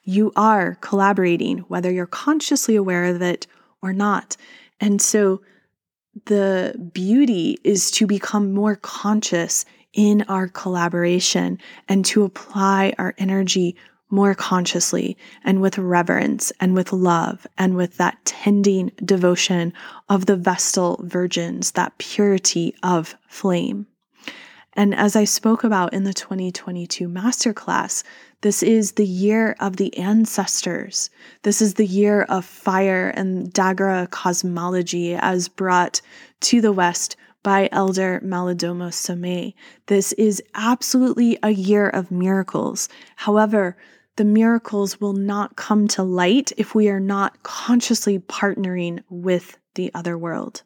[0.05, 3.47] you are collaborating, whether you're consciously aware of it
[3.85, 4.36] or not.
[4.81, 5.43] And so
[6.27, 11.59] the beauty is to become more conscious in our collaboration
[11.89, 13.77] and to apply our energy
[14.11, 19.73] more consciously and with reverence and with love and with that tending devotion
[20.09, 23.86] of the Vestal virgins, that purity of flame.
[24.76, 28.02] And as I spoke about in the 2022 masterclass,
[28.40, 31.10] this is the year of the ancestors.
[31.42, 36.01] This is the year of fire and Dagara cosmology as brought
[36.40, 39.55] to the West by Elder Malidoma Somé.
[39.86, 42.88] This is absolutely a year of miracles.
[43.16, 43.76] However,
[44.16, 49.90] the miracles will not come to light if we are not consciously partnering with the
[49.94, 50.62] other world.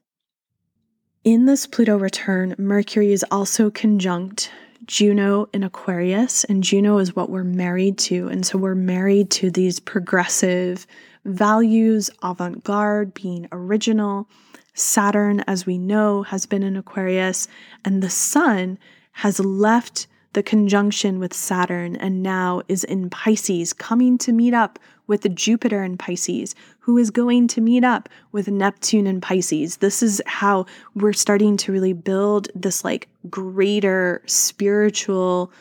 [1.24, 4.52] In this Pluto return, Mercury is also conjunct
[4.86, 8.28] Juno in Aquarius, and Juno is what we're married to.
[8.28, 10.86] And so we're married to these progressive
[11.24, 14.28] values, avant garde, being original.
[14.74, 17.48] Saturn, as we know, has been in Aquarius,
[17.84, 18.78] and the Sun
[19.10, 24.78] has left the conjunction with Saturn and now is in Pisces, coming to meet up
[25.08, 26.54] with Jupiter in Pisces,
[26.88, 29.76] who is going to meet up with Neptune and Pisces.
[29.76, 35.52] This is how we're starting to really build this like greater spiritual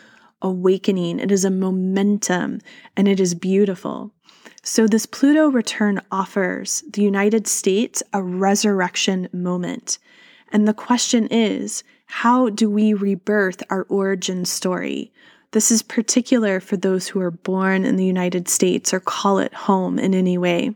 [0.42, 1.20] awakening.
[1.20, 2.62] It is a momentum
[2.96, 4.14] and it is beautiful.
[4.64, 10.00] So, this Pluto return offers the United States a resurrection moment.
[10.54, 15.12] And the question is how do we rebirth our origin story?
[15.52, 19.54] This is particular for those who are born in the United States or call it
[19.54, 20.74] home in any way.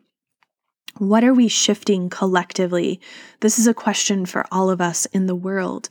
[0.98, 3.00] What are we shifting collectively?
[3.40, 5.90] This is a question for all of us in the world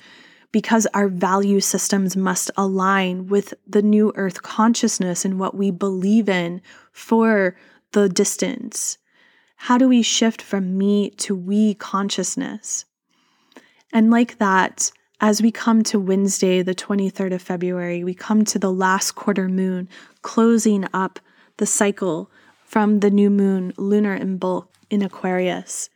[0.53, 6.29] because our value systems must align with the new earth consciousness and what we believe
[6.29, 6.61] in
[6.93, 7.57] for
[7.93, 8.99] the distance.
[9.57, 12.85] How do we shift from me to we consciousness?
[13.93, 14.91] And like that,
[15.21, 19.49] as we come to Wednesday, the 23rd of February, we come to the last quarter
[19.49, 19.89] moon,
[20.23, 21.21] closing up
[21.59, 22.31] the cycle
[22.65, 25.91] from the new moon, lunar Imbolc in Aquarius.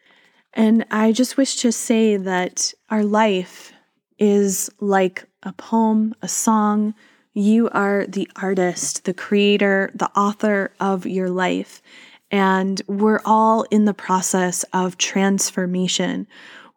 [0.52, 3.72] And I just wish to say that our life
[4.18, 6.94] is like a poem, a song.
[7.32, 11.82] You are the artist, the creator, the author of your life.
[12.30, 16.26] And we're all in the process of transformation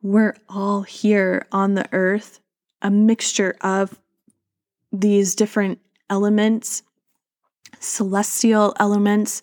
[0.02, 2.39] we're all here on the earth,
[2.81, 3.99] a mixture of
[4.91, 5.80] these different
[6.10, 6.84] elements,
[7.80, 9.41] celestial elements,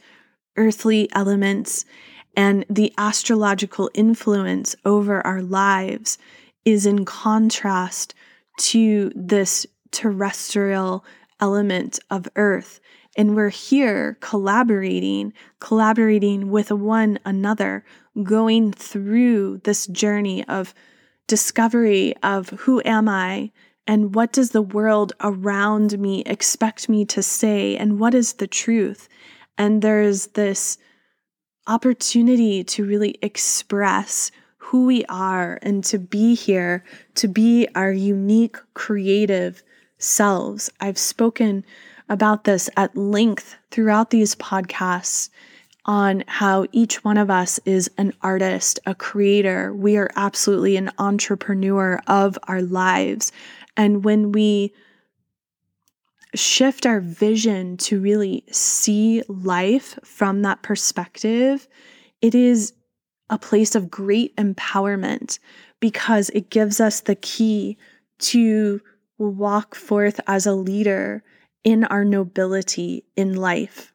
[0.56, 1.84] earthly elements,
[2.36, 6.18] and the astrological influence over our lives
[6.64, 8.14] is in contrast
[8.56, 11.04] to this terrestrial
[11.40, 12.80] element of earth.
[13.16, 17.84] And we're here collaborating, collaborating with one another,
[18.22, 20.74] going through this journey of
[21.26, 23.52] discovery of who am I
[23.86, 28.46] and what does the world around me expect me to say and what is the
[28.46, 29.08] truth.
[29.58, 30.78] And there's this
[31.66, 36.84] opportunity to really express who we are and to be here,
[37.14, 39.62] to be our unique creative
[39.98, 40.70] selves.
[40.80, 41.64] I've spoken
[42.08, 45.30] about this at length throughout these podcasts
[45.86, 49.72] on how each one of us is an artist, a creator.
[49.74, 53.32] We are absolutely an entrepreneur of our lives.
[53.76, 54.72] And when we
[56.34, 61.68] shift our vision to really see life from that perspective,
[62.20, 62.72] it is
[63.30, 65.38] a place of great empowerment
[65.80, 67.76] because it gives us the key
[68.18, 68.80] to
[69.18, 71.22] walk forth as a leader
[71.62, 73.92] in our nobility in life.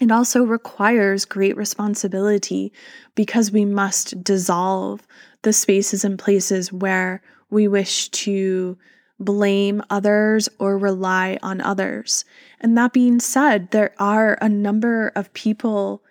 [0.00, 2.72] It also requires great responsibility
[3.14, 5.06] because we must dissolve
[5.42, 8.76] the spaces and places where we wish to
[9.24, 12.24] blame others or rely on others.
[12.60, 16.02] And that being said, there are a number of people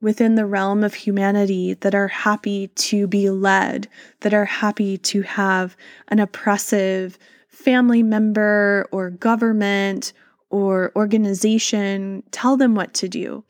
[0.00, 3.88] within the realm of humanity that are happy to be led,
[4.20, 5.76] that are happy to have
[6.08, 7.18] an oppressive
[7.48, 10.12] family member or government
[10.50, 13.44] or organization tell them what to do.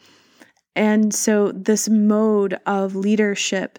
[0.77, 3.79] And so, this mode of leadership,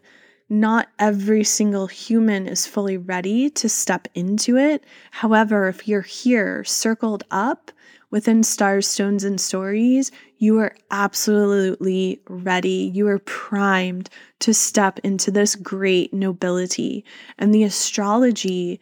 [0.49, 4.83] not every single human is fully ready to step into it.
[5.11, 7.71] However, if you're here circled up
[8.11, 12.91] within Stars, Stones, and Stories, you are absolutely ready.
[12.93, 14.09] You are primed
[14.39, 17.03] to step into this great nobility.
[17.39, 18.79] And the astrology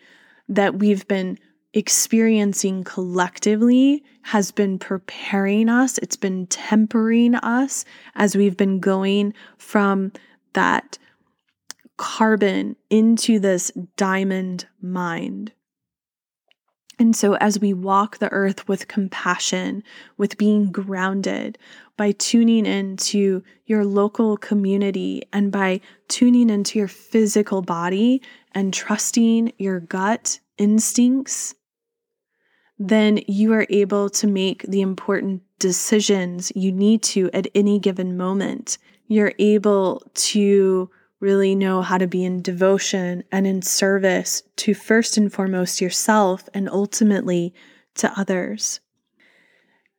[0.50, 1.40] that we've been
[1.74, 7.86] experiencing collectively has been preparing us, it's been tempering us
[8.16, 10.12] as we've been going from
[10.54, 10.98] that
[11.98, 15.52] carbon into this diamond mind.
[17.00, 19.84] And so, as we walk the earth with compassion,
[20.18, 21.58] with being grounded,
[21.98, 28.22] by tuning into your local community and by tuning into your physical body
[28.54, 31.56] and trusting your gut instincts,
[32.78, 38.18] then you are able to make the important decisions you need to at any given
[38.18, 38.78] moment.
[39.08, 40.90] You're able to
[41.24, 46.50] really know how to be in devotion and in service to first and foremost yourself
[46.54, 47.54] and ultimately
[47.96, 48.82] to others.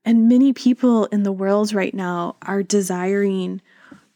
[0.04, 3.62] And many people in the world right now are desiring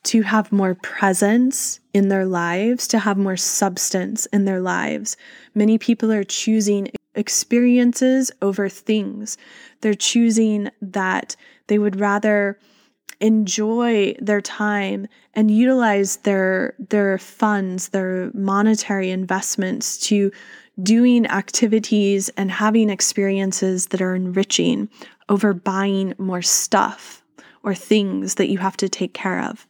[0.04, 5.16] to have more presence in their lives, to have more substance in their lives.
[5.54, 9.38] Many people are choosing experiences over things.
[9.80, 11.36] They're choosing that
[11.68, 12.58] they would rather
[13.20, 20.30] enjoy their time and utilize their their funds their monetary investments to
[20.80, 24.88] doing activities and having experiences that are enriching
[25.28, 27.22] over buying more stuff
[27.64, 29.66] or things that you have to take care of.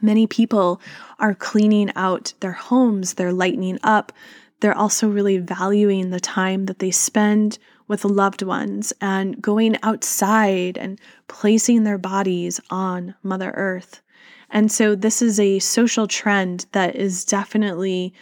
[0.00, 0.80] Many people
[1.18, 4.12] are cleaning out their homes they're lightening up
[4.60, 7.58] they're also really valuing the time that they spend
[7.88, 14.02] with loved ones and going outside and placing their bodies on Mother Earth.
[14.50, 18.14] And so, this is a social trend that is definitely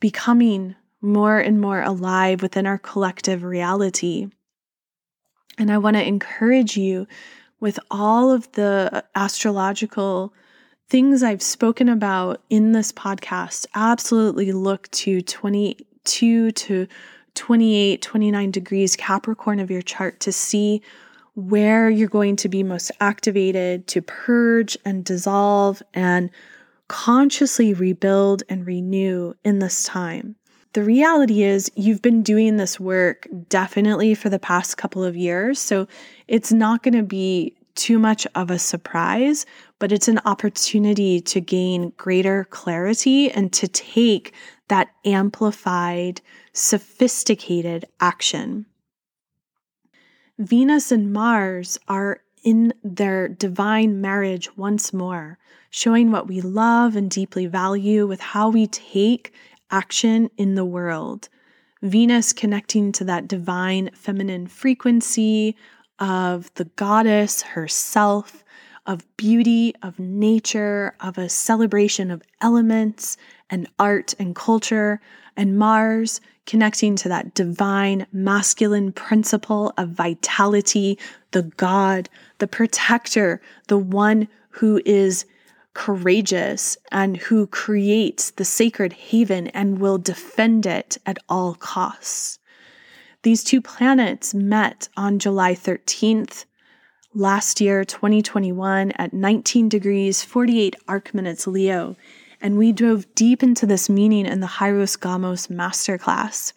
[0.00, 4.28] becoming more and more alive within our collective reality.
[5.58, 7.06] And I want to encourage you
[7.60, 10.34] with all of the astrological
[10.88, 16.86] things I've spoken about in this podcast, absolutely look to 22 to
[17.36, 20.82] 28, 29 degrees Capricorn of your chart to see
[21.34, 26.30] where you're going to be most activated to purge and dissolve and
[26.88, 30.34] consciously rebuild and renew in this time.
[30.72, 35.58] The reality is, you've been doing this work definitely for the past couple of years.
[35.58, 35.88] So
[36.28, 39.46] it's not going to be too much of a surprise,
[39.78, 44.34] but it's an opportunity to gain greater clarity and to take
[44.68, 46.20] that amplified,
[46.52, 48.66] sophisticated action.
[50.38, 55.38] Venus and Mars are in their divine marriage once more,
[55.70, 59.32] showing what we love and deeply value with how we take
[59.70, 61.28] action in the world.
[61.82, 65.56] Venus connecting to that divine feminine frequency
[65.98, 68.44] of the goddess herself,
[68.86, 73.16] of beauty, of nature, of a celebration of elements
[73.50, 75.00] and art and culture,
[75.36, 80.98] and Mars connecting to that divine masculine principle of vitality,
[81.32, 82.08] the God,
[82.38, 85.26] the protector, the one who is
[85.74, 92.38] courageous and who creates the sacred haven and will defend it at all costs.
[93.22, 96.46] These two planets met on July 13th
[97.12, 101.96] last year, 2021, at 19 degrees, 48 arc minutes Leo.
[102.40, 106.52] And we drove deep into this meaning in the Hieros Gamos masterclass.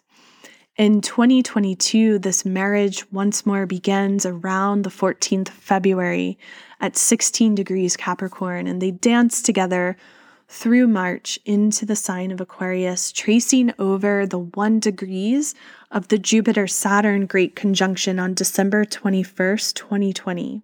[0.76, 6.38] In 2022, this marriage once more begins around the 14th of February
[6.80, 9.96] at 16 degrees Capricorn, and they dance together
[10.48, 15.54] through March into the sign of Aquarius, tracing over the one degrees
[15.90, 20.62] of the Jupiter Saturn Great Conjunction on December 21st, 2020.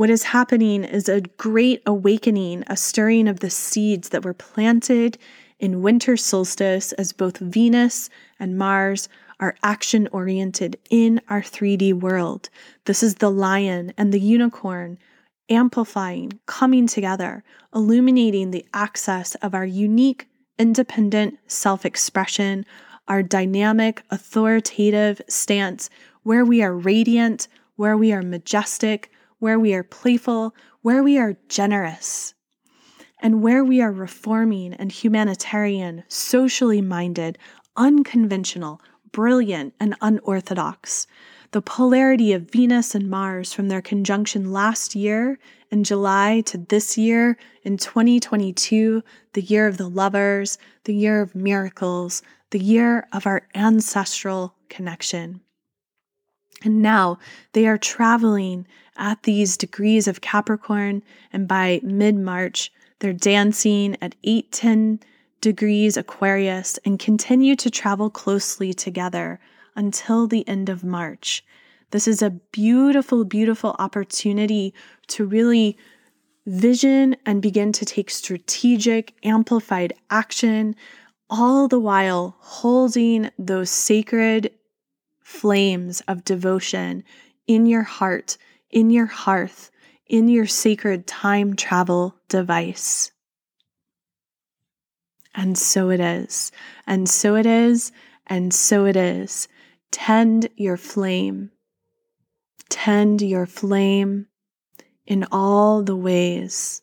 [0.00, 5.18] What is happening is a great awakening, a stirring of the seeds that were planted
[5.58, 8.08] in winter solstice as both Venus
[8.38, 9.10] and Mars
[9.40, 12.48] are action oriented in our 3D world.
[12.86, 14.96] This is the lion and the unicorn
[15.50, 17.44] amplifying, coming together,
[17.74, 22.64] illuminating the axis of our unique, independent self expression,
[23.06, 25.90] our dynamic, authoritative stance,
[26.22, 29.10] where we are radiant, where we are majestic,
[29.40, 32.34] where we are playful, where we are generous,
[33.20, 37.36] and where we are reforming and humanitarian, socially minded,
[37.76, 38.80] unconventional,
[39.12, 41.06] brilliant, and unorthodox
[41.52, 45.38] the polarity of Venus and Mars from their conjunction last year
[45.70, 49.02] in July to this year in 2022,
[49.32, 55.40] the year of the lovers, the year of miracles, the year of our ancestral connection.
[56.62, 57.18] And now
[57.52, 61.02] they are traveling at these degrees of Capricorn,
[61.32, 65.00] and by mid March, they're dancing at 8, 10
[65.40, 69.40] degrees Aquarius and continue to travel closely together
[69.74, 71.44] until the end of March.
[71.90, 74.74] This is a beautiful, beautiful opportunity
[75.08, 75.76] to really
[76.46, 80.76] vision and begin to take strategic, amplified action,
[81.28, 84.52] all the while holding those sacred
[85.20, 87.04] flames of devotion
[87.46, 88.36] in your heart,
[88.70, 89.70] in your hearth,
[90.06, 93.12] in your sacred time travel device.
[95.34, 96.50] And so it is,
[96.86, 97.92] and so it is,
[98.26, 99.48] and so it is.
[99.92, 101.50] Tend your flame.
[102.68, 104.26] Tend your flame
[105.06, 106.82] in all the ways.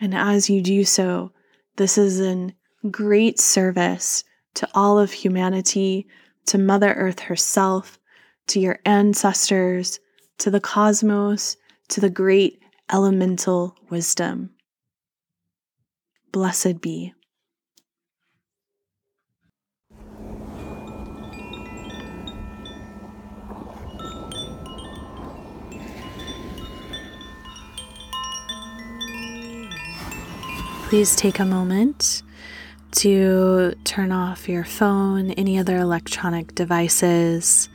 [0.00, 1.32] And as you do so,
[1.76, 2.54] this is in
[2.90, 4.24] great service
[4.54, 6.08] to all of humanity,
[6.46, 7.99] to Mother Earth herself,
[8.50, 10.00] to your ancestors,
[10.38, 11.56] to the cosmos,
[11.88, 12.60] to the great
[12.92, 14.50] elemental wisdom.
[16.32, 17.14] Blessed be.
[30.90, 32.20] please take a moment
[32.90, 37.69] to turn off your phone, any other electronic devices,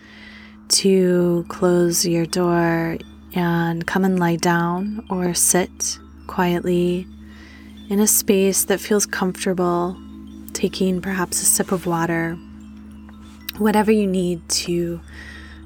[0.70, 2.98] to close your door
[3.34, 7.08] and come and lie down or sit quietly
[7.90, 9.98] in a space that feels comfortable,
[10.54, 12.36] taking perhaps a sip of water,
[13.58, 15.00] whatever you need to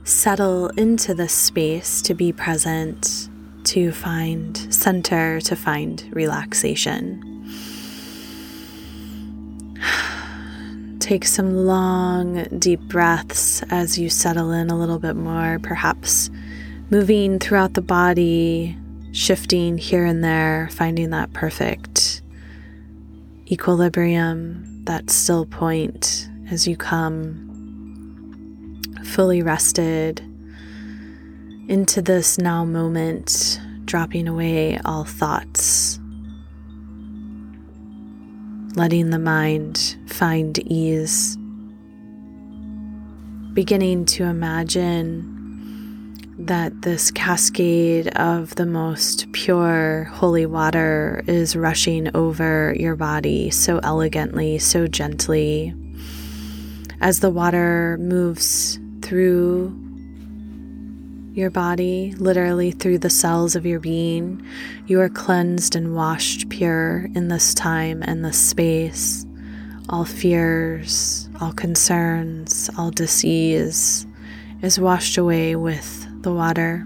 [0.04, 3.30] settle into this space to be present,
[3.64, 7.26] to find center, to find relaxation.
[11.00, 16.30] Take some long, deep breaths as you settle in a little bit more, perhaps
[16.90, 18.78] moving throughout the body,
[19.12, 22.22] shifting here and there, finding that perfect
[23.52, 27.50] equilibrium, that still point as you come
[29.04, 30.20] fully rested
[31.68, 36.00] into this now moment, dropping away all thoughts
[38.76, 41.38] letting the mind find ease,
[43.54, 45.36] beginning to imagine
[46.38, 53.80] that this cascade of the most pure holy water is rushing over your body so
[53.80, 55.74] elegantly, so gently.
[57.02, 59.89] As the water moves through
[61.34, 64.46] your body, literally through the cells of your being.
[64.88, 69.26] You are cleansed and washed pure in this time and this space.
[69.90, 74.06] All fears, all concerns, all disease
[74.62, 76.86] is washed away with the water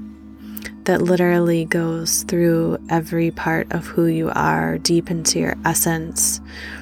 [0.85, 6.41] that literally goes through every part of who you are, deep into your essence,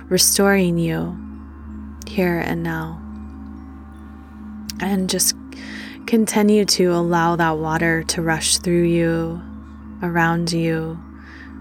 [0.10, 1.18] restoring you
[2.08, 3.00] here and now.
[4.80, 5.36] And just
[6.12, 9.42] Continue to allow that water to rush through you,
[10.04, 11.00] around you,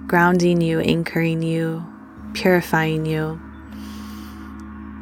[0.09, 1.86] grounding you, anchoring you,
[2.35, 3.40] purifying you,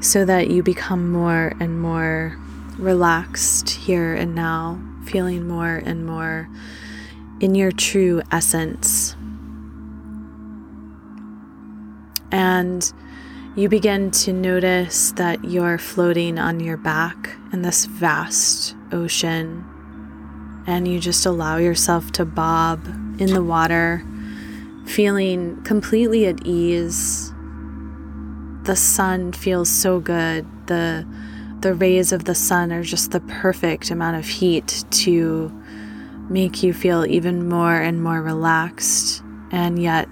[0.03, 2.37] so that you become more and more
[2.77, 6.47] relaxed here and now, feeling more and more
[7.41, 9.17] in your true essence.
[12.31, 12.93] And
[13.57, 19.65] you begin to notice that you're floating on your back in this vast ocean,
[20.67, 22.87] and you just allow yourself to bob
[23.19, 24.05] in the water,
[24.87, 27.33] feeling completely at ease.
[28.65, 30.47] The sun feels so good.
[30.67, 31.07] The
[31.61, 35.51] the rays of the sun are just the perfect amount of heat to
[36.29, 39.23] make you feel even more and more relaxed.
[39.51, 40.09] And yet,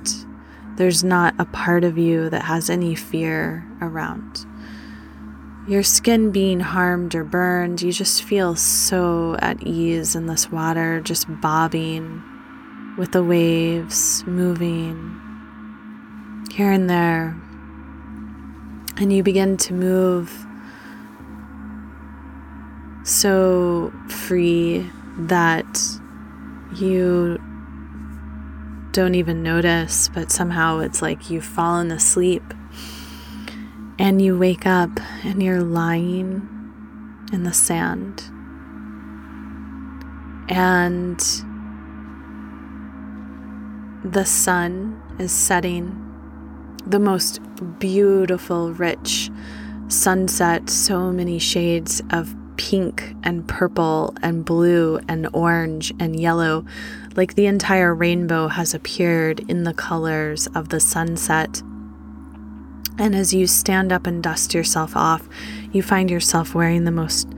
[0.77, 4.46] there's not a part of you that has any fear around.
[5.69, 11.01] Your skin being harmed or burned, you just feel so at ease in this water,
[11.01, 12.23] just bobbing
[12.97, 15.21] with the waves moving
[16.53, 17.37] here and there.
[18.97, 20.47] And you begin to move
[23.03, 24.89] so free
[25.19, 25.81] that
[26.77, 27.39] you
[28.93, 32.55] don't even notice, but somehow it's like you've fallen asleep
[33.99, 34.91] and you wake up
[35.25, 36.49] and you're lying
[37.33, 38.23] in the sand.
[40.49, 41.19] And
[44.05, 46.03] the sun is setting,
[46.87, 47.41] the most
[47.79, 49.31] beautiful, rich
[49.89, 56.65] sunset, so many shades of pink and purple and blue and orange and yellow,
[57.17, 61.63] like the entire rainbow has appeared in the colors of the sunset.
[62.99, 65.29] And as you stand up and dust yourself off,
[65.73, 67.29] you find yourself wearing the most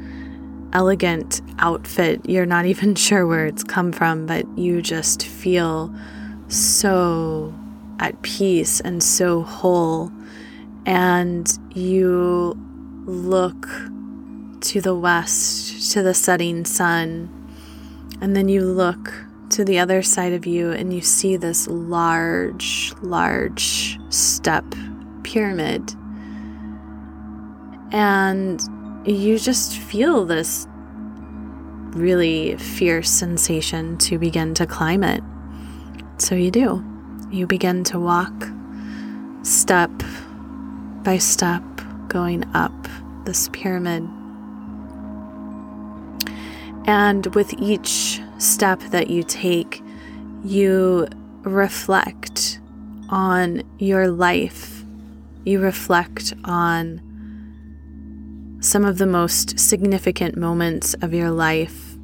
[0.72, 2.20] elegant outfit.
[2.28, 5.94] You're not even sure where it's come from, but you just feel
[6.48, 7.54] so
[7.98, 10.12] at peace and so whole.
[10.86, 12.56] And you
[13.04, 13.68] look
[14.60, 17.34] to the west, to the setting sun.
[18.20, 19.12] And then you look
[19.50, 24.64] to the other side of you and you see this large, large step
[25.28, 25.94] pyramid.
[27.92, 28.60] And
[29.04, 30.66] you just feel this
[31.90, 35.22] really fierce sensation to begin to climb it.
[36.16, 36.82] So you do.
[37.30, 38.32] You begin to walk
[39.42, 39.90] step
[41.02, 41.62] by step,
[42.08, 42.72] going up
[43.26, 44.08] this pyramid.
[46.86, 49.82] And with each step that you take,
[50.42, 51.06] you
[51.42, 52.60] reflect
[53.10, 54.77] on your life.
[55.48, 57.00] You reflect on
[58.60, 61.94] some of the most significant moments of your life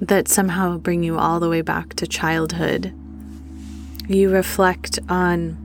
[0.00, 2.92] that somehow bring you all the way back to childhood.
[4.08, 5.56] You reflect on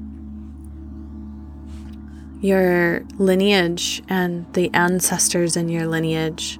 [2.40, 6.60] your lineage and the ancestors in your lineage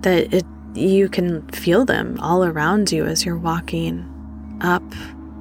[0.00, 0.44] that it
[0.74, 4.04] you can feel them all around you as you're walking
[4.60, 4.82] up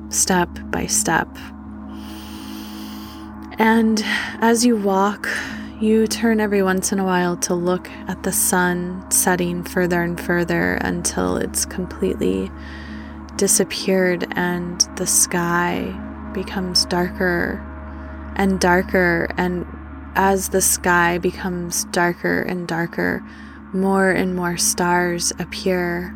[0.10, 1.28] step by step.
[3.58, 4.02] And
[4.42, 5.30] as you walk,
[5.80, 10.20] you turn every once in a while to look at the sun setting further and
[10.20, 12.52] further until it's completely
[13.38, 15.94] disappeared and the sky
[16.34, 17.64] becomes darker
[18.36, 19.28] and darker.
[19.38, 19.66] And
[20.16, 23.24] as the sky becomes darker and darker,
[23.74, 26.16] more and more stars appear.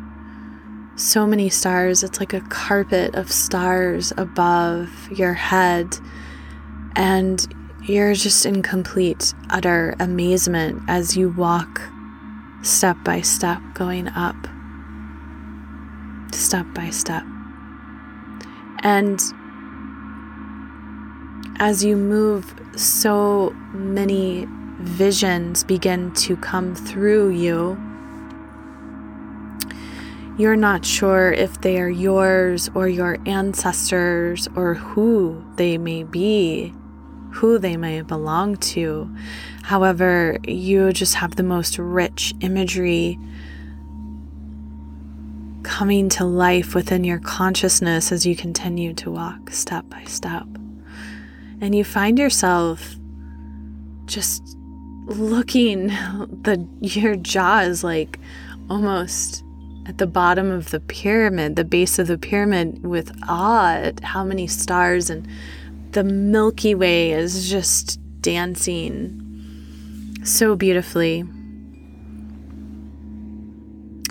[0.96, 5.96] So many stars, it's like a carpet of stars above your head.
[6.96, 7.46] And
[7.82, 11.80] you're just in complete, utter amazement as you walk
[12.62, 14.36] step by step, going up,
[16.32, 17.24] step by step.
[18.82, 19.20] And
[21.58, 24.46] as you move, so many
[24.80, 27.78] visions begin to come through you.
[30.38, 36.72] You're not sure if they are yours or your ancestors or who they may be,
[37.32, 39.14] who they may belong to.
[39.62, 43.18] However, you just have the most rich imagery
[45.62, 50.46] coming to life within your consciousness as you continue to walk step by step.
[51.60, 52.96] And you find yourself
[54.06, 54.56] just
[55.06, 55.86] looking
[56.42, 58.18] the your jaw is like
[58.68, 59.44] almost
[59.86, 64.22] at the bottom of the pyramid, the base of the pyramid with awe at how
[64.22, 65.26] many stars and
[65.92, 69.26] the Milky Way is just dancing
[70.22, 71.24] so beautifully.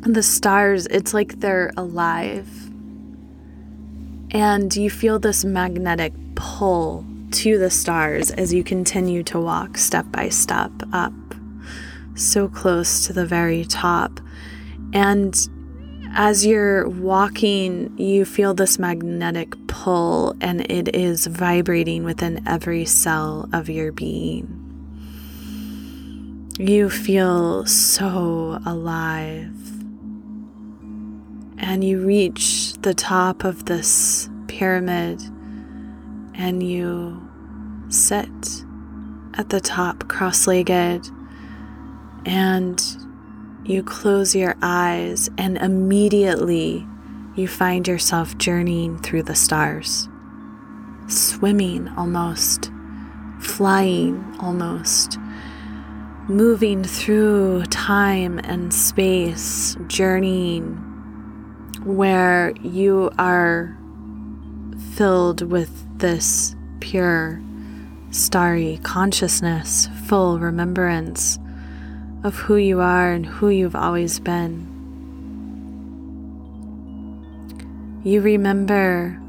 [0.03, 2.49] The stars, it's like they're alive.
[4.31, 10.06] And you feel this magnetic pull to the stars as you continue to walk step
[10.11, 11.14] by step up,
[12.15, 14.19] so close to the very top.
[14.93, 15.35] And
[16.11, 23.48] as you're walking, you feel this magnetic pull, and it is vibrating within every cell
[23.53, 24.56] of your being.
[26.57, 29.56] You feel so alive.
[31.57, 35.22] And you reach the top of this pyramid
[36.34, 37.22] and you
[37.90, 38.64] sit
[39.36, 41.10] at the top cross legged
[42.26, 42.81] and
[43.65, 46.88] you close your eyes, and immediately
[47.36, 50.07] you find yourself journeying through the stars,
[51.07, 52.72] swimming almost,
[53.40, 55.18] flying almost,
[56.27, 60.76] moving through time and space, journeying
[61.84, 63.77] where you are
[64.94, 67.41] filled with this pure,
[68.11, 71.38] starry consciousness, full remembrance
[72.23, 74.67] of who you are and who you've always been.
[78.03, 79.19] You remember,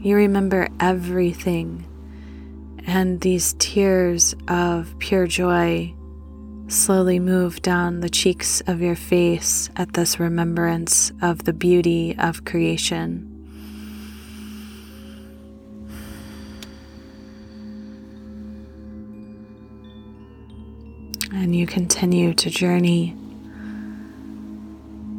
[0.00, 1.84] you remember everything,
[2.86, 5.94] and these tears of pure joy
[6.68, 12.44] slowly move down the cheeks of your face at this remembrance of the beauty of
[12.44, 13.29] creation.
[21.32, 23.14] And you continue to journey,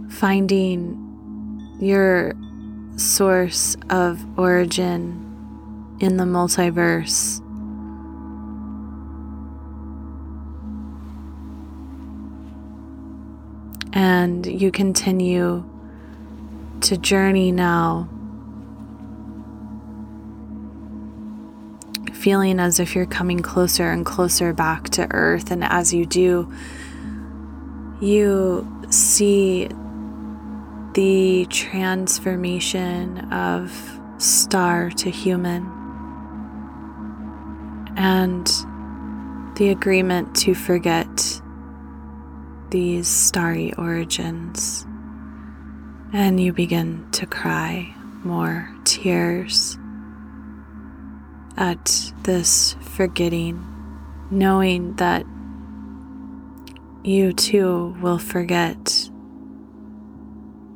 [0.09, 0.97] finding
[1.79, 2.33] your
[2.97, 7.39] source of origin in the multiverse.
[13.93, 15.63] And you continue
[16.81, 18.09] to journey now
[22.21, 25.49] feeling as if you're coming closer and closer back to Earth.
[25.49, 26.53] And as you do,
[27.99, 29.67] you see
[30.93, 35.63] the transformation of star to human
[37.97, 38.45] and
[39.55, 41.41] the agreement to forget
[42.69, 44.85] these starry origins.
[46.13, 49.77] And you begin to cry more tears
[51.57, 53.65] at this forgetting,
[54.29, 55.25] knowing that
[57.03, 59.09] you too will forget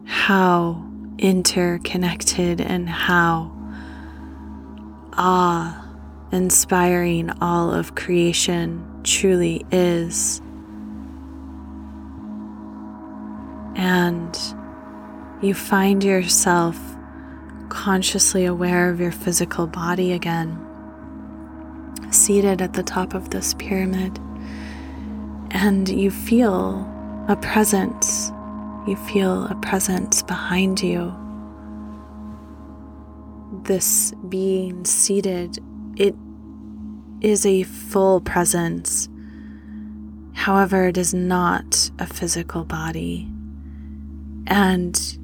[0.05, 0.83] how
[1.17, 3.51] interconnected and how
[5.13, 5.81] awe
[6.31, 10.41] inspiring all of creation truly is.
[13.75, 14.37] And
[15.41, 16.77] you find yourself
[17.69, 20.64] consciously aware of your physical body again
[22.15, 24.19] seated at the top of this pyramid,
[25.51, 26.87] and you feel
[27.27, 28.31] a presence.
[28.87, 31.13] You feel a presence behind you.
[33.63, 35.59] This being seated,
[35.95, 36.15] it
[37.21, 39.09] is a full presence.
[40.33, 43.27] However, it is not a physical body.
[44.47, 45.17] And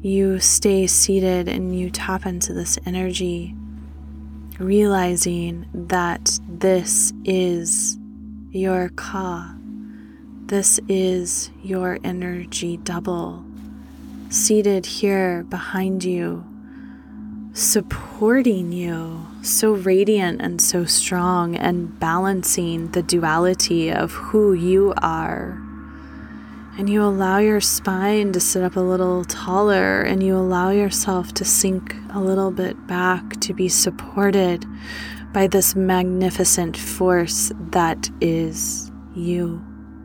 [0.00, 3.54] you stay seated and you tap into this energy
[4.58, 7.98] realizing that this is
[8.50, 9.54] your Ka.
[10.46, 13.44] This is your energy double,
[14.30, 16.44] seated here behind you,
[17.52, 25.67] supporting you, so radiant and so strong, and balancing the duality of who you are
[26.78, 31.34] and you allow your spine to sit up a little taller and you allow yourself
[31.34, 34.64] to sink a little bit back to be supported
[35.32, 39.60] by this magnificent force that is you.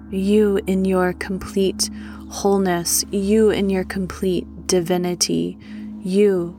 [0.10, 1.92] You in your complete
[2.30, 5.60] wholeness, you in your complete divinity,
[6.02, 6.58] you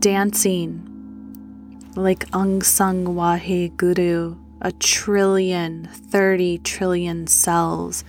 [0.00, 0.90] dancing
[1.94, 8.02] like Unsung Wahe Guru, a trillion, 30 trillion cells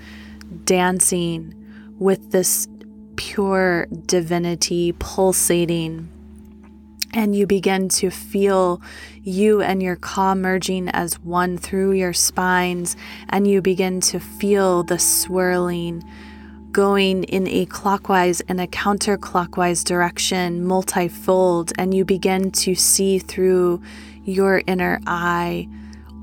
[0.63, 1.53] dancing
[1.99, 2.67] with this
[3.15, 6.09] pure divinity pulsating.
[7.13, 8.81] And you begin to feel
[9.23, 12.97] you and your Ka merging as one through your spines,
[13.29, 16.03] and you begin to feel the swirling
[16.73, 23.81] going in a clockwise and a counterclockwise direction, multifold, and you begin to see through
[24.25, 25.69] your inner eye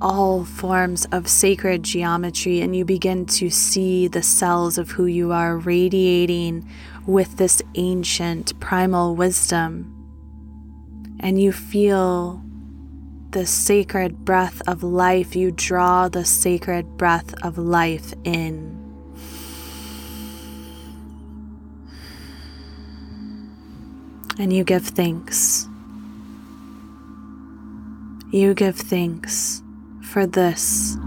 [0.03, 5.31] all forms of sacred geometry and you begin to see the cells of who you
[5.31, 6.69] are radiating
[7.07, 9.89] with this ancient primal wisdom.
[11.20, 12.43] And you feel
[13.31, 15.37] the sacred breath of life.
[15.37, 18.81] You draw the sacred breath of life in.
[24.37, 25.69] And you give thanks.
[28.33, 29.61] You give thanks
[30.12, 30.98] for this.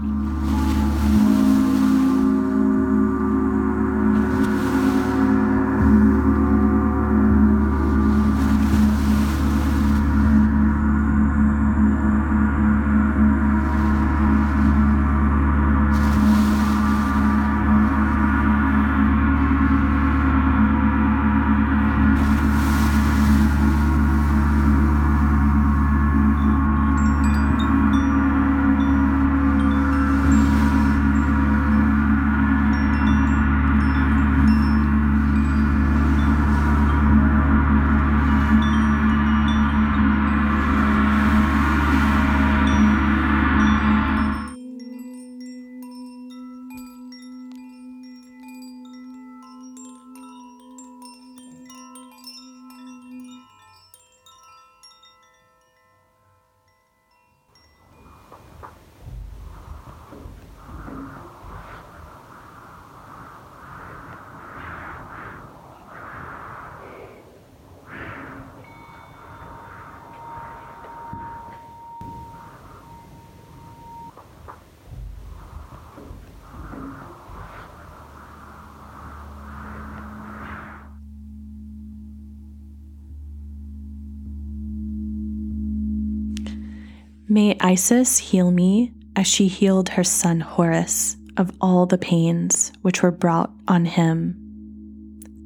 [87.36, 93.02] May Isis heal me as she healed her son Horus of all the pains which
[93.02, 94.40] were brought on him.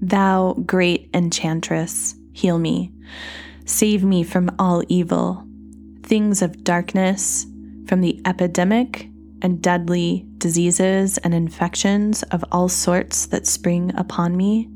[0.01, 2.93] Thou, great enchantress, heal me.
[3.65, 5.45] Save me from all evil,
[6.05, 7.45] things of darkness,
[7.89, 9.09] from the epidemic
[9.43, 14.71] and deadly diseases and infections of all sorts that spring upon me,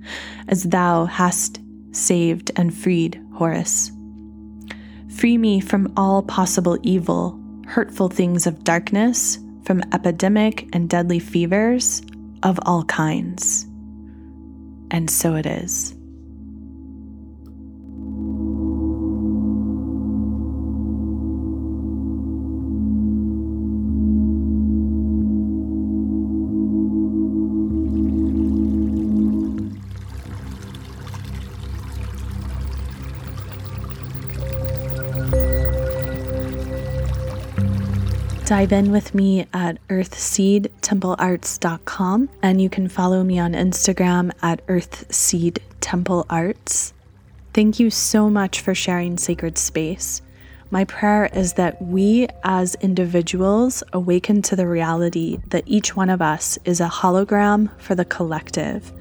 [0.49, 1.61] as thou hast
[1.93, 3.93] saved and freed Horus.
[5.15, 12.03] Free me from all possible evil, hurtful things of darkness, from epidemic and deadly fevers
[12.43, 13.65] of all kinds.
[14.91, 15.94] And so it is.
[38.47, 46.93] Dive in with me at earthseedtemplearts.com and you can follow me on Instagram at earthseedtemplearts.
[47.55, 50.21] Thank you so much for sharing sacred space.
[50.71, 56.21] My prayer is that we as individuals awaken to the reality that each one of
[56.21, 58.93] us is a hologram for the collective.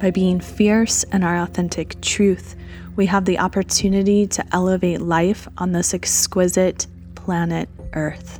[0.00, 2.56] By being fierce in our authentic truth,
[2.96, 8.39] we have the opportunity to elevate life on this exquisite planet Earth